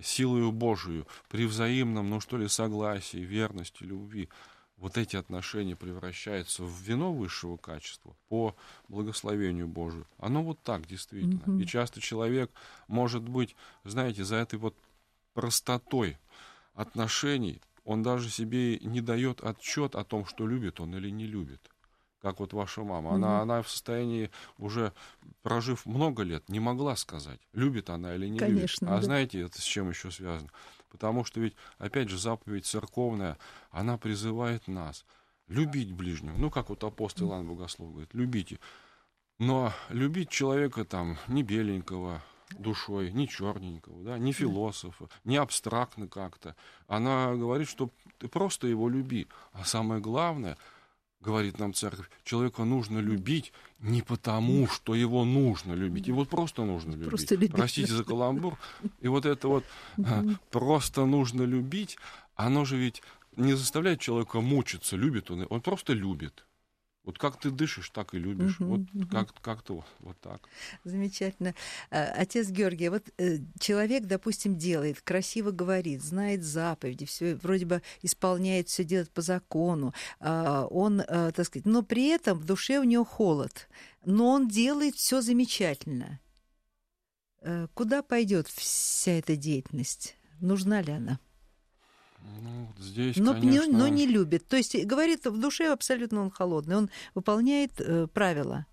силою 0.00 0.50
Божию, 0.50 1.06
при 1.28 1.46
взаимном, 1.46 2.10
ну 2.10 2.20
что 2.20 2.36
ли, 2.36 2.48
согласии, 2.48 3.18
верности, 3.18 3.84
любви, 3.84 4.28
вот 4.76 4.98
эти 4.98 5.16
отношения 5.16 5.76
превращаются 5.76 6.64
в 6.64 6.80
вино 6.82 7.12
высшего 7.12 7.56
качества 7.56 8.16
по 8.28 8.56
благословению 8.88 9.68
Божию. 9.68 10.06
Оно 10.18 10.42
вот 10.42 10.60
так 10.62 10.86
действительно. 10.86 11.42
Мгм. 11.46 11.60
И 11.60 11.66
часто 11.66 12.00
человек 12.00 12.50
может 12.88 13.22
быть, 13.22 13.54
знаете, 13.84 14.24
за 14.24 14.36
этой 14.36 14.58
вот 14.58 14.74
простотой 15.32 16.18
отношений 16.74 17.60
он 17.84 18.02
даже 18.02 18.30
себе 18.30 18.78
не 18.78 19.00
дает 19.00 19.42
отчет 19.44 19.94
о 19.94 20.04
том, 20.04 20.26
что 20.26 20.46
любит 20.46 20.80
он 20.80 20.96
или 20.96 21.10
не 21.10 21.26
любит. 21.26 21.60
Как 22.24 22.40
вот 22.40 22.54
ваша 22.54 22.82
мама. 22.82 23.16
Она, 23.16 23.34
Мгм. 23.34 23.42
она 23.42 23.62
в 23.62 23.68
состоянии, 23.68 24.30
уже 24.56 24.94
прожив 25.42 25.84
много 25.84 26.22
лет, 26.22 26.48
не 26.48 26.58
могла 26.58 26.96
сказать, 26.96 27.38
любит 27.52 27.90
она 27.90 28.14
или 28.14 28.28
не 28.28 28.38
Конечно, 28.38 28.86
любит. 28.86 28.96
А 28.96 29.00
да. 29.00 29.02
знаете, 29.02 29.40
это 29.42 29.60
с 29.60 29.64
чем 29.64 29.90
еще 29.90 30.10
связано? 30.10 30.48
Потому 30.88 31.24
что 31.24 31.40
ведь, 31.40 31.54
опять 31.76 32.08
же, 32.08 32.16
заповедь 32.18 32.64
церковная, 32.64 33.36
она 33.70 33.98
призывает 33.98 34.68
нас 34.68 35.04
любить 35.48 35.92
ближнего. 35.92 36.34
Ну, 36.38 36.50
как 36.50 36.70
вот 36.70 36.82
апостол 36.82 37.28
Иоанн 37.28 37.46
Богослов 37.46 37.90
говорит, 37.90 38.14
любите. 38.14 38.58
Но 39.38 39.74
любить 39.90 40.30
человека 40.30 40.86
там 40.86 41.18
не 41.28 41.42
беленького 41.42 42.22
душой, 42.58 43.12
не 43.12 43.28
черненького, 43.28 44.02
да, 44.02 44.16
не 44.16 44.32
философа, 44.32 45.10
не 45.24 45.36
абстрактно 45.36 46.08
как-то. 46.08 46.56
Она 46.86 47.34
говорит, 47.34 47.68
что 47.68 47.90
ты 48.16 48.28
просто 48.28 48.66
его 48.66 48.88
люби. 48.88 49.26
А 49.52 49.66
самое 49.66 50.00
главное, 50.00 50.56
говорит 51.24 51.58
нам 51.58 51.74
церковь, 51.74 52.08
человека 52.24 52.64
нужно 52.64 52.98
любить 52.98 53.52
не 53.80 54.02
потому, 54.02 54.66
что 54.68 54.94
его 54.94 55.24
нужно 55.24 55.72
любить. 55.72 56.06
Его 56.06 56.24
просто 56.24 56.64
нужно 56.64 56.92
любить. 56.92 57.08
Просто 57.08 57.34
любить, 57.34 57.52
Простите 57.52 57.92
за 57.92 58.04
каламбур. 58.04 58.58
И 59.00 59.08
вот 59.08 59.26
это 59.26 59.48
вот 59.48 59.64
а, 59.98 60.24
просто 60.50 61.04
нужно 61.06 61.42
любить, 61.42 61.98
оно 62.36 62.64
же 62.64 62.76
ведь 62.76 63.02
не 63.36 63.54
заставляет 63.54 64.00
человека 64.00 64.40
мучиться, 64.40 64.96
любит 64.96 65.30
он, 65.30 65.46
он 65.50 65.60
просто 65.60 65.92
любит. 65.92 66.44
Вот 67.04 67.18
как 67.18 67.38
ты 67.38 67.50
дышишь, 67.50 67.90
так 67.90 68.14
и 68.14 68.18
любишь. 68.18 68.58
Мгм, 68.60 68.70
вот 68.70 68.80
мгм. 68.94 69.08
как, 69.08 69.34
как-то 69.42 69.84
вот 70.00 70.18
так. 70.20 70.48
Замечательно. 70.84 71.54
А, 71.90 72.04
Отец 72.16 72.48
Георгий, 72.48 72.88
вот 72.88 73.10
э, 73.18 73.38
человек, 73.60 74.04
допустим, 74.06 74.56
делает, 74.56 75.02
красиво 75.02 75.50
говорит, 75.50 76.02
знает 76.02 76.42
заповеди, 76.42 77.04
все 77.04 77.34
вроде 77.36 77.66
бы 77.66 77.82
исполняет, 78.00 78.68
все 78.68 78.84
делает 78.84 79.10
по 79.10 79.20
закону. 79.20 79.92
а, 80.18 80.66
Он, 80.70 81.00
э, 81.00 81.32
так 81.32 81.44
сказать, 81.46 81.66
но 81.66 81.82
при 81.82 82.08
этом 82.08 82.38
в 82.38 82.46
душе 82.46 82.78
у 82.78 82.84
него 82.84 83.04
холод. 83.04 83.68
Но 84.06 84.30
он 84.30 84.48
делает 84.48 84.94
все 84.96 85.20
замечательно. 85.20 86.20
Э, 87.42 87.68
Куда 87.74 88.02
пойдет 88.02 88.48
вся 88.48 89.12
эта 89.12 89.36
деятельность? 89.36 90.16
Нужна 90.40 90.80
ли 90.80 90.92
она? 90.92 91.20
Ну, 92.42 92.68
здесь, 92.78 93.16
Но, 93.16 93.34
конечно... 93.34 93.70
не, 93.70 93.76
но 93.76 93.88
не 93.88 94.06
любит. 94.06 94.46
То 94.48 94.56
есть 94.56 94.76
говорит, 94.84 95.26
в 95.26 95.38
душе 95.38 95.72
абсолютно 95.72 96.22
он 96.22 96.30
холодный. 96.30 96.76
Он 96.76 96.90
выполняет 97.14 97.80
э, 97.80 98.06
правила. 98.06 98.66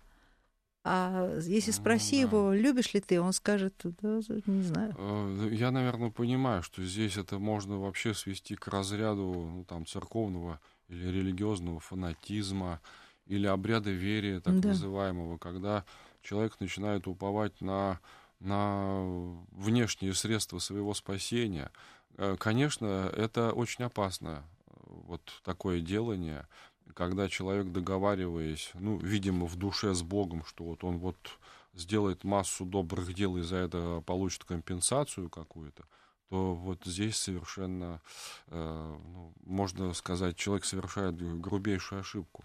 А 0.84 1.38
если 1.42 1.70
Ну, 1.70 1.76
спроси 1.76 2.16
да. 2.16 2.28
его, 2.28 2.52
любишь 2.52 2.92
ли 2.92 3.00
ты, 3.00 3.20
он 3.20 3.32
скажет, 3.32 3.74
да, 3.84 4.20
не 4.46 4.62
знаю. 4.62 4.94
Э, 4.98 5.48
Я, 5.52 5.70
наверное, 5.70 6.10
понимаю, 6.10 6.62
что 6.62 6.82
здесь 6.82 7.16
это 7.16 7.38
можно 7.38 7.78
вообще 7.78 8.14
свести 8.14 8.56
к 8.56 8.66
разряду 8.66 9.22
ну, 9.54 9.64
там, 9.64 9.86
церковного 9.86 10.60
или 10.88 11.06
религиозного 11.08 11.78
фанатизма 11.78 12.80
или 13.26 13.46
обряда 13.46 13.90
верия, 13.90 14.40
так 14.40 14.58
Да. 14.60 14.70
называемого, 14.70 15.38
когда 15.38 15.84
человек 16.22 16.58
начинает 16.58 17.06
уповать 17.06 17.60
на, 17.60 18.00
на 18.40 19.04
внешние 19.52 20.14
средства 20.14 20.58
своего 20.58 20.94
спасения. 20.94 21.70
Э, 22.18 22.36
Конечно, 22.38 23.10
это 23.14 23.52
очень 23.52 23.84
опасно, 23.84 24.44
вот 24.86 25.22
такое 25.44 25.80
делание, 25.80 26.46
когда 26.94 27.28
человек, 27.28 27.72
договариваясь, 27.72 28.70
ну, 28.74 28.98
видимо, 28.98 29.46
в 29.46 29.56
душе 29.56 29.94
с 29.94 30.02
Богом, 30.02 30.44
что 30.44 30.64
вот 30.64 30.84
он 30.84 30.98
вот 30.98 31.16
сделает 31.74 32.24
массу 32.24 32.64
добрых 32.64 33.14
дел 33.14 33.36
и 33.36 33.42
за 33.42 33.56
это 33.56 34.02
получит 34.04 34.44
компенсацию 34.44 35.30
какую-то, 35.30 35.84
то 36.28 36.54
вот 36.54 36.82
здесь 36.84 37.16
совершенно, 37.16 38.00
э, 38.48 38.98
ну, 39.04 39.32
можно 39.44 39.92
сказать, 39.94 40.36
человек 40.36 40.64
совершает 40.64 41.16
грубейшую 41.40 42.00
ошибку. 42.00 42.44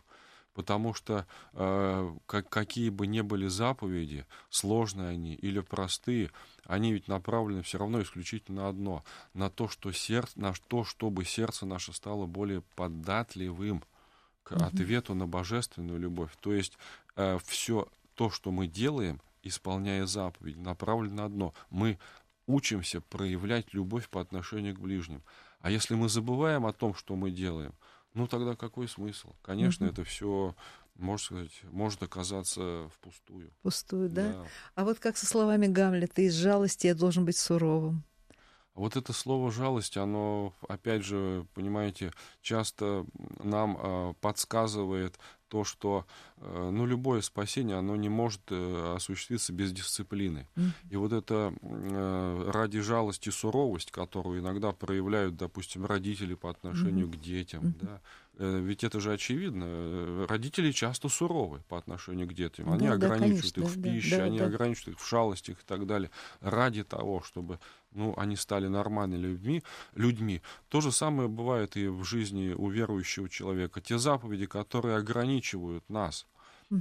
Потому 0.58 0.96
что 0.96 1.28
э, 1.54 2.16
как, 2.26 2.50
какие 2.50 2.90
бы 2.90 3.06
ни 3.06 3.22
были 3.22 3.46
заповеди, 3.48 4.26
сложные 4.50 5.10
они 5.10 5.36
или 5.36 5.60
простые, 5.60 6.32
они 6.66 6.94
ведь 6.94 7.08
направлены 7.08 7.62
все 7.62 7.78
равно 7.78 8.02
исключительно 8.02 8.64
на 8.64 8.70
одно, 8.70 9.04
на 9.36 9.52
то, 9.52 9.68
что 9.68 9.92
сердце, 9.92 10.40
на 10.40 10.54
то, 10.68 10.84
чтобы 10.84 11.26
сердце 11.26 11.68
наше 11.68 11.94
стало 11.94 12.26
более 12.26 12.64
податливым 12.76 13.84
к 14.42 14.54
Мгм. 14.54 14.64
ответу 14.64 15.14
на 15.14 15.28
божественную 15.28 16.00
любовь. 16.00 16.32
То 16.42 16.54
есть 16.54 16.76
все 17.46 17.88
то, 18.16 18.32
что 18.32 18.50
мы 18.50 18.66
делаем, 18.66 19.22
исполняя 19.44 20.08
заповедь, 20.08 20.58
направлено 20.58 21.18
на 21.18 21.26
одно. 21.26 21.54
Мы 21.70 22.00
учимся 22.48 23.00
проявлять 23.02 23.76
любовь 23.76 24.10
по 24.10 24.20
отношению 24.22 24.74
к 24.74 24.80
ближним. 24.80 25.22
А 25.60 25.70
если 25.70 25.94
мы 25.94 26.10
забываем 26.10 26.66
о 26.66 26.74
том, 26.74 26.96
что 26.96 27.16
мы 27.16 27.30
делаем, 27.30 27.74
ну 28.18 28.28
тогда 28.28 28.56
какой 28.56 28.88
смысл? 28.88 29.34
Конечно, 29.42 29.86
Мгм. 29.86 29.94
это 29.94 30.04
все, 30.04 30.56
можно 30.96 31.26
сказать, 31.26 31.64
может 31.72 32.02
оказаться 32.02 32.90
впустую. 32.96 33.52
Пустую, 33.62 34.10
да? 34.10 34.46
А 34.76 34.84
вот 34.84 35.00
как 35.00 35.18
со 35.18 35.26
словами 35.26 35.68
Гамлета, 35.68 36.24
из 36.24 36.36
жалости 36.36 36.88
я 36.88 36.96
должен 36.96 37.26
быть 37.26 37.38
суровым. 37.38 38.04
Вот 38.74 38.96
это 38.96 39.12
слово 39.12 39.52
жалость, 39.52 39.98
оно, 39.98 40.54
опять 40.68 41.04
же, 41.04 41.48
понимаете, 41.56 42.12
часто 42.42 43.08
нам 43.44 43.76
э, 43.80 44.14
подсказывает 44.22 45.18
то, 45.50 45.64
что 45.64 46.06
э, 46.38 46.70
ну, 46.72 46.86
любое 46.86 47.22
спасение, 47.22 47.78
оно 47.78 47.96
не 47.96 48.10
может 48.10 48.42
э, 48.50 48.94
осуществиться 48.96 49.54
без 49.54 49.72
дисциплины. 49.72 50.48
И 50.90 50.96
вот 50.96 51.14
это 51.14 51.54
э, 51.62 52.52
ради 52.54 52.80
жалости 52.80 53.30
суровость, 53.30 53.92
которую 53.92 54.40
иногда 54.40 54.72
проявляют, 54.72 55.38
допустим, 55.38 55.86
родители 55.86 56.34
по 56.34 56.50
отношению 56.50 57.08
к 57.10 57.18
детям, 57.20 57.76
да, 57.82 58.02
ведь 58.40 58.84
это 58.84 59.00
же 59.00 59.14
очевидно. 59.14 59.64
Э, 59.68 60.26
Родители 60.30 60.72
часто 60.72 61.10
суровы 61.10 61.64
по 61.68 61.78
отношению 61.78 62.28
к 62.28 62.34
детям. 62.34 62.72
Они 62.72 62.88
Да, 62.88 62.96
да, 62.98 63.08
ограничивают 63.08 63.58
конечно, 63.58 63.64
их 63.64 63.68
в 63.70 63.78
да, 63.78 63.82
пище, 63.82 64.18
да, 64.18 64.24
они 64.24 64.38
да. 64.38 64.46
ограничивают 64.46 64.98
их 64.98 65.04
в 65.04 65.08
шалостях 65.08 65.60
и 65.62 65.66
так 65.66 65.86
далее, 65.88 66.12
ради 66.40 66.84
того, 66.84 67.22
чтобы 67.24 67.60
ну, 67.92 68.14
они 68.18 68.36
стали 68.36 68.68
нормальными 68.68 69.22
людьми, 69.22 69.64
людьми. 69.96 70.42
То 70.70 70.82
же 70.82 70.92
самое 70.92 71.30
бывает 71.30 71.78
и 71.78 71.88
в 71.88 72.04
жизни 72.04 72.54
у 72.54 72.70
верующего 72.70 73.30
человека. 73.30 73.82
Те 73.82 73.98
заповеди, 73.98 74.46
которые 74.46 74.98
ограничивают 74.98 75.90
нас 75.90 76.28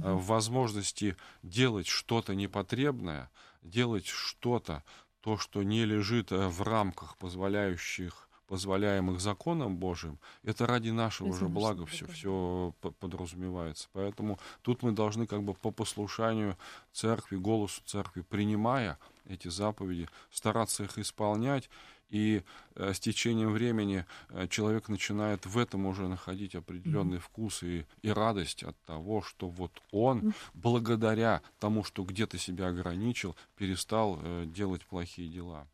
э, 0.01 0.11
Мгм. 0.11 0.13
в 0.13 0.25
возможности 0.27 1.17
делать 1.43 1.87
что-то 1.87 2.35
непотребное, 2.35 3.31
делать 3.61 4.07
что-то, 4.07 4.83
то, 5.21 5.37
что 5.37 5.63
не 5.63 5.85
лежит 5.85 6.31
э, 6.31 6.47
в 6.47 6.61
рамках, 6.61 7.17
позволяющих 7.17 8.26
позволяемых 8.47 9.19
законом 9.19 9.77
Божьим, 9.77 10.19
это 10.43 10.65
ради 10.65 10.89
нашего 10.89 11.35
же 11.35 11.47
блага 11.47 11.85
все, 11.85 12.07
все 12.07 12.73
подразумевается. 12.99 13.89
Поэтому 13.93 14.39
тут 14.61 14.83
мы 14.83 14.91
должны 14.91 15.27
как 15.27 15.43
бы 15.43 15.53
по 15.53 15.71
послушанию 15.71 16.57
церкви, 16.93 17.37
голосу 17.37 17.81
церкви, 17.85 18.21
принимая 18.21 18.97
эти 19.25 19.49
заповеди, 19.49 20.07
стараться 20.31 20.83
их 20.83 20.97
исполнять, 20.97 21.69
и 22.09 22.43
э, 22.75 22.93
с 22.93 22.99
течением 22.99 23.51
времени 23.51 24.05
э, 24.29 24.47
человек 24.47 24.87
начинает 24.87 25.45
в 25.45 25.57
этом 25.57 25.85
уже 25.85 26.07
находить 26.07 26.55
определенный 26.55 27.19
вкус 27.19 27.63
и, 27.63 27.85
и 28.01 28.09
радость 28.09 28.63
от 28.63 28.77
того, 28.85 29.21
что 29.21 29.49
вот 29.49 29.81
он, 29.91 30.33
благодаря 30.53 31.41
тому, 31.59 31.83
что 31.83 32.03
где-то 32.03 32.37
себя 32.37 32.67
ограничил, 32.67 33.35
перестал 33.57 34.19
э, 34.21 34.45
делать 34.45 34.85
плохие 34.85 35.29
дела. 35.29 35.67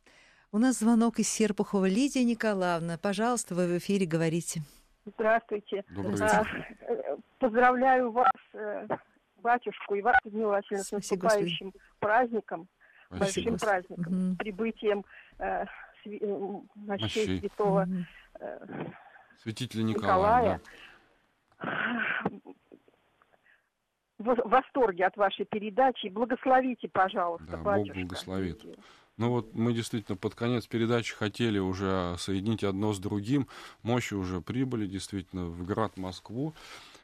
У 0.54 0.60
нас 0.60 0.78
звонок 0.80 1.18
из 1.18 1.28
Серпухова. 1.30 1.86
Лидия 1.90 2.24
Николаевна, 2.24 3.00
пожалуйста, 3.00 3.56
вы 3.56 3.66
в 3.68 3.78
эфире 3.80 4.06
говорите. 4.06 4.62
Здравствуйте. 5.06 5.84
Добрый 5.90 6.14
А, 6.22 6.44
вечер. 6.44 6.78
э, 6.82 7.18
Поздравляю 7.40 8.12
вас, 8.12 8.32
э, 8.54 8.88
батюшку, 9.42 9.96
и 9.96 10.02
вас, 10.04 10.16
Людмила 10.24 10.52
Васильевна, 10.52 10.84
с 10.84 10.92
наступающим 10.92 11.74
праздником, 12.00 12.68
большим 13.10 13.30
Спасибо. 13.32 13.58
праздником, 13.58 14.14
Мгм. 14.14 14.34
с 14.36 14.38
прибытием 14.38 15.06
э, 15.40 15.64
сви- 16.06 16.20
э, 16.22 16.62
мощей 16.76 17.02
Мощей. 17.02 17.40
святого 17.40 17.88
э, 18.40 18.60
Святитель 19.42 19.84
Николая. 19.86 20.62
Николая. 21.60 22.04
В 24.20 24.36
в 24.36 24.50
восторге 24.50 25.06
от 25.08 25.18
вашей 25.18 25.46
передачи. 25.46 26.08
Благословите, 26.08 26.88
пожалуйста, 26.88 27.48
Да, 27.48 27.58
Бог 27.58 27.66
батюшка. 27.66 28.00
благословит. 28.00 28.62
Ну 29.18 29.30
вот 29.30 29.54
мы 29.54 29.74
действительно 29.74 30.18
под 30.18 30.34
конец 30.34 30.66
передачи 30.66 31.14
хотели 31.14 31.60
уже 31.60 32.16
соединить 32.18 32.64
одно 32.64 32.94
с 32.94 33.00
другим. 33.00 33.48
Мощи 33.84 34.16
уже 34.16 34.42
прибыли 34.42 34.88
действительно 34.88 35.46
в 35.46 35.64
град 35.64 35.98
Москву. 35.98 36.56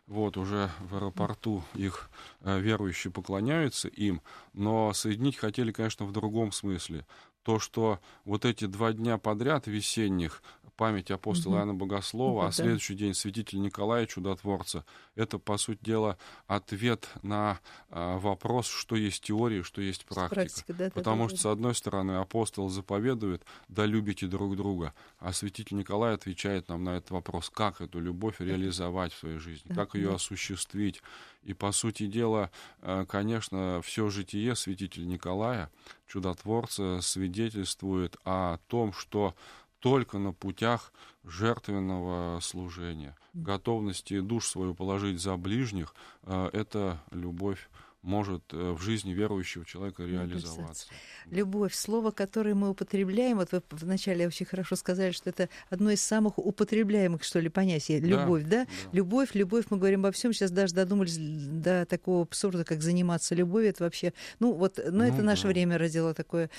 Вот 0.08 0.38
уже 0.38 0.72
в 0.80 0.96
аэропорту 0.96 1.64
их 1.76 2.10
э, 2.42 2.60
верующие 2.60 3.14
поклоняются 3.14 3.88
им, 3.90 4.24
но 4.54 4.92
соединить 4.92 5.38
хотели, 5.38 5.72
конечно, 5.72 6.04
в 6.04 6.12
другом 6.12 6.52
смысле. 6.52 7.06
То, 7.44 7.60
что 7.60 8.00
вот 8.26 8.44
эти 8.44 8.66
два 8.66 8.92
дня 8.92 9.20
подряд 9.20 9.68
весенних 9.68 10.42
память 10.80 11.12
апостола 11.12 11.56
Мгм. 11.56 11.60
Иоанна 11.60 11.74
Богослова, 11.76 12.40
Ну, 12.40 12.40
а 12.40 12.46
да. 12.46 12.52
следующий 12.54 12.96
день 12.96 13.14
святителя 13.14 13.60
Николая 13.60 14.06
Чудотворца, 14.06 14.86
это, 15.16 15.38
по 15.38 15.58
сути 15.58 15.80
дела, 15.84 16.18
ответ 16.48 17.10
на 17.22 17.60
а, 17.90 18.18
вопрос, 18.18 18.68
что 18.70 18.96
есть 18.96 19.22
теория, 19.24 19.62
что 19.64 19.82
есть 19.82 20.06
практика. 20.06 20.36
Практика, 20.36 20.74
да, 20.74 20.90
Потому 20.90 21.24
да, 21.24 21.30
что, 21.30 21.36
да. 21.36 21.42
с 21.42 21.46
одной 21.52 21.76
стороны, 21.76 22.12
апостол 22.14 22.70
заповедует, 22.70 23.44
да 23.68 23.86
любите 23.86 24.26
друг 24.28 24.56
друга, 24.56 24.94
а 25.20 25.34
святитель 25.34 25.76
Николай 25.76 26.14
отвечает 26.14 26.70
нам 26.70 26.86
на 26.86 26.92
этот 26.96 27.12
вопрос, 27.12 27.50
как 27.50 27.82
эту 27.82 28.00
любовь 28.00 28.40
реализовать 28.40 29.12
в 29.12 29.18
своей 29.20 29.38
жизни, 29.40 29.68
Да, 29.68 29.76
как 29.76 29.96
ее 29.96 30.10
да. 30.12 30.16
осуществить. 30.16 31.02
И, 31.44 31.54
по 31.54 31.74
сути 31.74 32.08
дела, 32.08 32.52
э, 32.82 33.06
конечно, 33.08 33.82
все 33.84 34.10
житие 34.10 34.56
святителя 34.56 35.04
Николая, 35.06 35.70
чудотворца, 36.08 37.00
свидетельствует 37.02 38.16
о 38.24 38.58
том, 38.68 38.94
что 38.94 39.36
только 39.80 40.18
на 40.18 40.34
путях 40.34 40.94
жертвенного 41.24 42.40
служения, 42.42 43.18
готовности 43.34 44.20
душ 44.20 44.48
свою 44.48 44.76
положить 44.76 45.22
за 45.22 45.38
ближних, 45.38 45.94
э, 46.24 46.50
эта 46.54 47.02
любовь 47.12 47.70
может 48.02 48.44
э, 48.54 48.72
в 48.72 48.82
жизни 48.82 49.12
верующего 49.14 49.66
человека 49.66 50.04
реализоваться. 50.04 50.88
Любовь, 51.26 51.74
слово, 51.74 52.12
которое 52.12 52.56
мы 52.56 52.70
употребляем, 52.70 53.38
вот 53.38 53.52
вы 53.52 53.62
вначале 53.72 54.26
очень 54.26 54.46
хорошо 54.46 54.76
сказали, 54.78 55.12
что 55.12 55.30
это 55.30 55.50
одно 55.70 55.92
из 55.92 56.02
самых 56.02 56.38
употребляемых, 56.38 57.24
что 57.24 57.40
ли, 57.40 57.50
понятий. 57.50 58.00
Любовь, 58.00 58.44
да? 58.44 58.66
да. 58.66 58.68
Любовь, 58.94 59.32
любовь, 59.34 59.66
мы 59.70 59.78
говорим 59.78 60.00
обо 60.06 60.12
всем. 60.14 60.32
Сейчас 60.32 60.52
даже 60.52 60.74
додумались 60.74 61.18
до 61.18 61.86
такого 61.86 62.22
абсурда, 62.24 62.64
как 62.64 62.82
заниматься 62.82 63.36
любовью. 63.36 63.70
Это 63.70 63.84
вообще, 63.84 64.14
ну 64.40 64.54
вот, 64.54 64.80
но 64.90 65.04
это 65.04 65.18
Ну 65.18 65.24
наше 65.24 65.44
да. 65.44 65.50
время 65.50 65.78
родило 65.78 66.14
такое, 66.14 66.50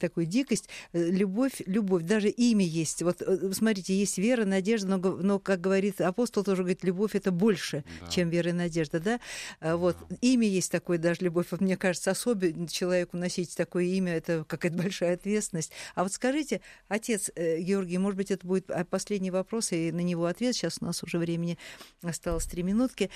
такую 0.00 0.24
дикость. 0.26 0.68
Э, 0.92 1.10
Любовь, 1.10 1.60
любовь, 1.66 2.04
даже 2.04 2.28
имя 2.30 2.64
есть. 2.64 3.02
Вот 3.02 3.20
э, 3.20 3.52
смотрите, 3.52 3.94
есть 3.94 4.16
вера, 4.16 4.44
надежда, 4.46 4.96
но, 4.96 4.98
но 4.98 5.38
как 5.38 5.60
говорит 5.60 6.00
апостол, 6.00 6.42
тоже 6.42 6.62
говорит, 6.62 6.82
любовь 6.84 7.14
это 7.14 7.30
больше, 7.32 7.84
Да. 8.00 8.08
чем 8.08 8.30
вера 8.30 8.50
и 8.50 8.52
надежда, 8.52 8.98
да? 8.98 9.20
А 9.60 9.76
Вот 9.76 9.96
имя 10.22 10.48
есть 10.48 10.72
такое, 10.72 10.85
даже 10.94 11.22
любовь. 11.22 11.48
Вот 11.50 11.60
мне 11.60 11.76
кажется, 11.76 12.12
особенно 12.12 12.68
человеку 12.68 13.16
носить 13.16 13.56
такое 13.56 13.84
имя, 13.84 14.14
это 14.14 14.44
какая-то 14.44 14.76
большая 14.82 15.14
ответственность. 15.14 15.72
А 15.94 16.02
вот 16.02 16.12
скажите, 16.12 16.60
отец 16.88 17.30
э, 17.34 17.58
Георгий, 17.60 17.98
может 17.98 18.16
быть, 18.16 18.30
это 18.30 18.46
будет 18.46 18.70
а, 18.70 18.84
последний 18.84 19.30
вопрос, 19.30 19.72
и 19.72 19.92
на 19.92 20.00
него 20.00 20.26
ответ. 20.26 20.54
Сейчас 20.54 20.78
у 20.80 20.84
нас 20.84 21.02
уже 21.02 21.18
времени 21.18 21.58
осталось 22.02 22.46
три 22.46 22.62
минутки. 22.62 23.10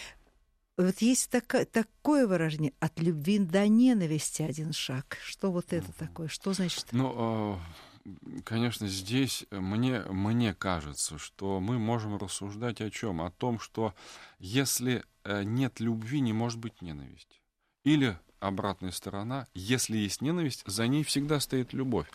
Вот 0.77 0.99
есть 1.03 1.31
така- 1.31 1.65
такое 1.67 2.27
выражение 2.27 2.73
«от 2.81 3.01
любви 3.01 3.39
до 3.39 3.69
ненависти 3.69 4.43
один 4.43 4.73
шаг». 4.73 5.19
Что 5.23 5.53
вот 5.53 5.73
это 5.73 5.93
такое? 5.93 6.29
Что 6.29 6.55
значит? 6.55 6.87
Ну, 6.93 7.59
э, 8.05 8.41
конечно, 8.45 8.89
здесь 8.89 9.45
мне, 9.51 10.01
мне 10.09 10.55
кажется, 10.55 11.19
что 11.19 11.61
мы 11.61 11.79
можем 11.79 12.17
рассуждать 12.17 12.81
о 12.81 12.91
чем? 12.91 13.21
О 13.21 13.31
том, 13.31 13.59
что 13.59 13.95
если 14.39 15.05
э, 15.25 15.43
нет 15.43 15.81
любви, 15.81 16.21
не 16.21 16.33
может 16.33 16.59
быть 16.59 16.81
ненависти. 16.83 17.40
Или 17.85 18.17
обратная 18.41 18.91
сторона, 18.91 19.47
если 19.55 19.97
есть 19.97 20.23
ненависть, 20.23 20.65
за 20.67 20.87
ней 20.87 21.05
всегда 21.05 21.41
стоит 21.41 21.73
любовь. 21.73 22.07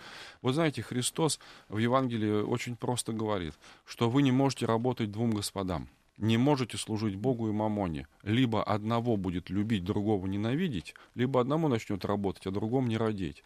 Вот 0.42 0.54
знаете, 0.54 0.82
Христос 0.82 1.40
в 1.70 1.78
Евангелии 1.78 2.42
очень 2.42 2.76
просто 2.76 3.14
говорит, 3.14 3.54
что 3.86 4.10
вы 4.10 4.22
не 4.22 4.32
можете 4.32 4.66
работать 4.66 5.12
двум 5.12 5.32
господам. 5.32 5.88
Не 6.18 6.38
можете 6.38 6.78
служить 6.78 7.16
Богу 7.16 7.50
и 7.50 7.52
Мамоне. 7.52 8.08
Либо 8.24 8.64
одного 8.64 9.18
будет 9.18 9.50
любить, 9.50 9.84
другого 9.84 10.26
ненавидеть, 10.28 10.96
либо 11.14 11.42
одному 11.42 11.68
начнет 11.68 12.06
работать, 12.06 12.48
а 12.48 12.52
другому 12.52 12.88
не 12.88 12.98
родить. 12.98 13.44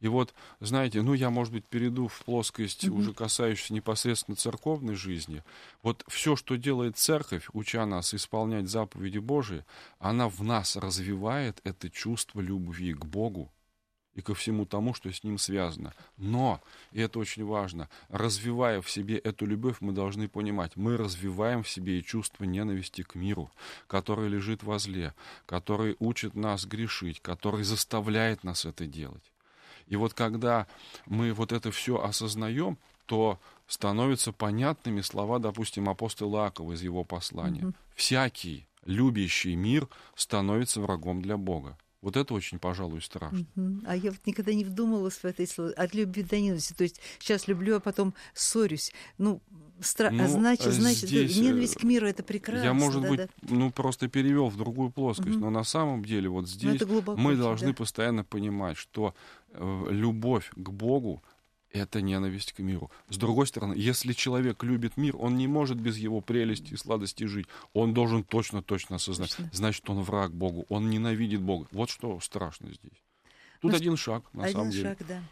И 0.00 0.08
вот, 0.08 0.34
знаете, 0.60 1.02
ну 1.02 1.12
я, 1.14 1.30
может 1.30 1.52
быть, 1.52 1.66
перейду 1.66 2.08
в 2.08 2.24
плоскость, 2.24 2.88
уже 2.88 3.12
касающуюся 3.12 3.74
непосредственно 3.74 4.36
церковной 4.36 4.94
жизни. 4.94 5.44
Вот 5.82 6.04
все, 6.08 6.36
что 6.36 6.56
делает 6.56 6.96
церковь, 6.96 7.48
уча 7.52 7.84
нас 7.84 8.14
исполнять 8.14 8.68
заповеди 8.68 9.18
Божии, 9.18 9.64
она 9.98 10.28
в 10.28 10.42
нас 10.42 10.76
развивает 10.76 11.60
это 11.64 11.90
чувство 11.90 12.40
любви 12.40 12.94
к 12.94 13.04
Богу 13.04 13.52
и 14.14 14.22
ко 14.22 14.34
всему 14.34 14.64
тому, 14.64 14.94
что 14.94 15.12
с 15.12 15.22
ним 15.22 15.38
связано. 15.38 15.94
Но, 16.16 16.60
и 16.92 17.00
это 17.00 17.18
очень 17.18 17.44
важно, 17.44 17.88
развивая 18.08 18.80
в 18.80 18.90
себе 18.90 19.18
эту 19.18 19.46
любовь, 19.46 19.76
мы 19.80 19.92
должны 19.92 20.28
понимать, 20.28 20.76
мы 20.76 20.96
развиваем 20.96 21.62
в 21.62 21.68
себе 21.68 21.98
и 21.98 22.04
чувство 22.04 22.44
ненависти 22.44 23.02
к 23.02 23.14
миру, 23.14 23.50
который 23.86 24.28
лежит 24.28 24.62
во 24.62 24.78
зле, 24.78 25.14
который 25.46 25.96
учит 25.98 26.34
нас 26.34 26.64
грешить, 26.64 27.20
который 27.20 27.64
заставляет 27.64 28.44
нас 28.44 28.64
это 28.64 28.86
делать. 28.86 29.30
И 29.90 29.96
вот 29.96 30.14
когда 30.14 30.66
мы 31.06 31.34
вот 31.34 31.52
это 31.52 31.70
все 31.70 32.00
осознаем, 32.00 32.78
то 33.06 33.38
становятся 33.66 34.32
понятными 34.32 35.00
слова, 35.00 35.38
допустим, 35.40 35.88
апостола 35.88 36.46
Иакова 36.46 36.72
из 36.72 36.82
его 36.82 37.04
послания. 37.04 37.72
«Всякий, 37.94 38.68
любящий 38.86 39.56
мир, 39.56 39.88
становится 40.14 40.80
врагом 40.80 41.20
для 41.20 41.36
Бога». 41.36 41.76
Вот 42.02 42.16
это 42.16 42.32
очень, 42.32 42.58
пожалуй, 42.58 43.02
страшно. 43.02 43.44
Мгм. 43.54 43.82
А 43.86 43.94
я 43.94 44.10
вот 44.10 44.20
никогда 44.24 44.54
не 44.54 44.64
вдумалась 44.64 45.18
в 45.18 45.24
этой 45.26 45.46
слове. 45.46 45.74
От 45.74 45.92
любви 45.94 46.22
до 46.22 46.38
ненависти. 46.38 46.72
То 46.72 46.84
есть 46.84 46.98
сейчас 47.18 47.46
люблю, 47.46 47.76
а 47.76 47.80
потом 47.80 48.14
ссорюсь. 48.32 48.90
Ну, 49.18 49.42
стра... 49.80 50.08
а 50.08 50.12
Ну, 50.12 50.26
значит, 50.26 50.68
э, 50.68 50.72
значит, 50.72 51.08
здесь, 51.08 51.36
э, 51.36 51.40
ненависть 51.40 51.76
к 51.76 51.82
миру 51.82 52.06
это 52.06 52.22
прекрасно. 52.22 52.64
Я, 52.64 52.72
может 52.72 53.02
да, 53.02 53.08
быть, 53.08 53.18
да. 53.18 53.28
ну 53.42 53.70
просто 53.70 54.08
перевел 54.08 54.48
в 54.48 54.56
другую 54.56 54.90
плоскость, 54.90 55.36
Мгм. 55.36 55.40
но 55.40 55.50
на 55.50 55.64
самом 55.64 56.02
деле 56.04 56.30
вот 56.30 56.48
здесь 56.48 56.80
это 56.80 56.86
мы 57.16 57.36
должны 57.36 57.68
да. 57.68 57.74
постоянно 57.74 58.24
понимать, 58.24 58.78
что 58.78 59.14
любовь 59.54 60.50
к 60.54 60.70
Богу 60.70 61.22
это 61.72 62.00
ненависть 62.00 62.52
к 62.52 62.58
миру. 62.58 62.90
С 63.08 63.16
другой 63.16 63.46
стороны, 63.46 63.74
если 63.76 64.12
человек 64.12 64.62
любит 64.64 64.96
мир, 64.96 65.16
он 65.16 65.36
не 65.36 65.46
может 65.46 65.78
без 65.78 65.96
его 65.98 66.20
прелести 66.20 66.72
и 66.74 66.76
сладости 66.76 67.24
жить. 67.24 67.46
Он 67.72 67.94
должен 67.94 68.24
точно-точно 68.24 68.96
осознать. 68.96 69.30
Точно. 69.30 69.50
Значит, 69.52 69.88
он 69.88 70.02
враг 70.02 70.34
Богу, 70.34 70.66
он 70.68 70.90
ненавидит 70.90 71.40
Бога. 71.40 71.68
Вот 71.70 71.90
что 71.90 72.18
страшно 72.20 72.68
здесь. 72.68 73.02
Тут 73.60 73.72
Ну, 73.72 73.76
один 73.76 73.96
шаг, 73.96 74.24
на 74.32 74.44
Один 74.44 74.56
самом 74.56 74.70
деле. 74.70 74.82
шаг, 74.82 74.98
да. 75.06 75.22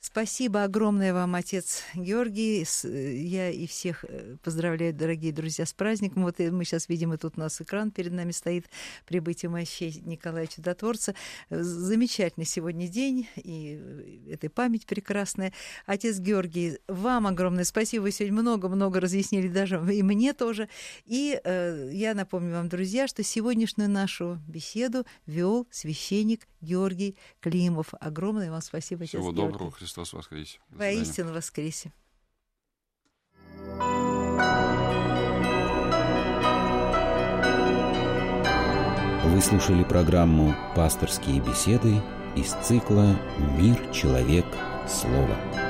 Спасибо 0.00 0.62
огромное 0.62 1.12
вам, 1.12 1.34
отец 1.34 1.82
Георгий. 1.92 2.64
С- 2.64 2.88
Я 2.88 3.50
и 3.50 3.66
всех 3.66 4.04
э, 4.08 4.36
поздравляю, 4.44 4.94
дорогие 4.94 5.32
друзья, 5.32 5.66
с 5.66 5.72
праздником. 5.72 6.22
Вот 6.22 6.38
и 6.38 6.50
мы 6.50 6.64
сейчас 6.64 6.88
видим, 6.88 7.12
и 7.12 7.16
тут 7.16 7.34
у 7.36 7.40
нас 7.40 7.60
экран 7.60 7.90
перед 7.90 8.12
нами 8.12 8.30
стоит 8.30 8.66
прибытие 9.06 9.50
мощей 9.50 10.00
Николая 10.04 10.46
Чудотворца. 10.46 11.14
Э, 11.50 11.60
Замечательный 11.62 12.44
сегодня 12.46 12.86
день, 12.86 13.28
и 13.36 13.76
э, 13.80 14.32
эта 14.34 14.48
память 14.48 14.86
прекрасная. 14.86 15.52
Отец 15.84 16.18
Георгий, 16.20 16.78
вам 16.86 17.26
огромное 17.26 17.64
спасибо. 17.64 18.02
Вы 18.04 18.12
сегодня 18.12 18.40
много-много 18.40 19.00
разъяснили, 19.00 19.48
даже 19.48 19.84
и 19.92 20.02
мне 20.04 20.32
тоже. 20.32 20.68
И 21.06 21.40
э, 21.42 21.90
я 21.92 22.14
напомню 22.14 22.52
вам, 22.52 22.68
друзья, 22.68 23.08
что 23.08 23.24
сегодняшнюю 23.24 23.90
нашу 23.90 24.38
беседу 24.46 25.04
вел 25.26 25.66
священник 25.72 26.46
Георгий 26.60 27.16
Климов. 27.40 27.94
Огромное 28.00 28.50
вам 28.52 28.62
спасибо, 28.62 29.02
отец 29.02 29.10
Всего 29.10 29.32
Георгий. 29.32 29.52
доброго, 29.52 29.70
Христос 29.88 30.12
воскресе. 30.12 30.58
Воистину 30.68 31.32
воскресе. 31.32 31.92
Вы 39.24 39.40
слушали 39.40 39.84
программу 39.84 40.54
«Пасторские 40.76 41.40
беседы» 41.40 42.02
из 42.36 42.52
цикла 42.66 43.18
«Мир, 43.56 43.90
человек, 43.90 44.44
слово». 44.86 45.67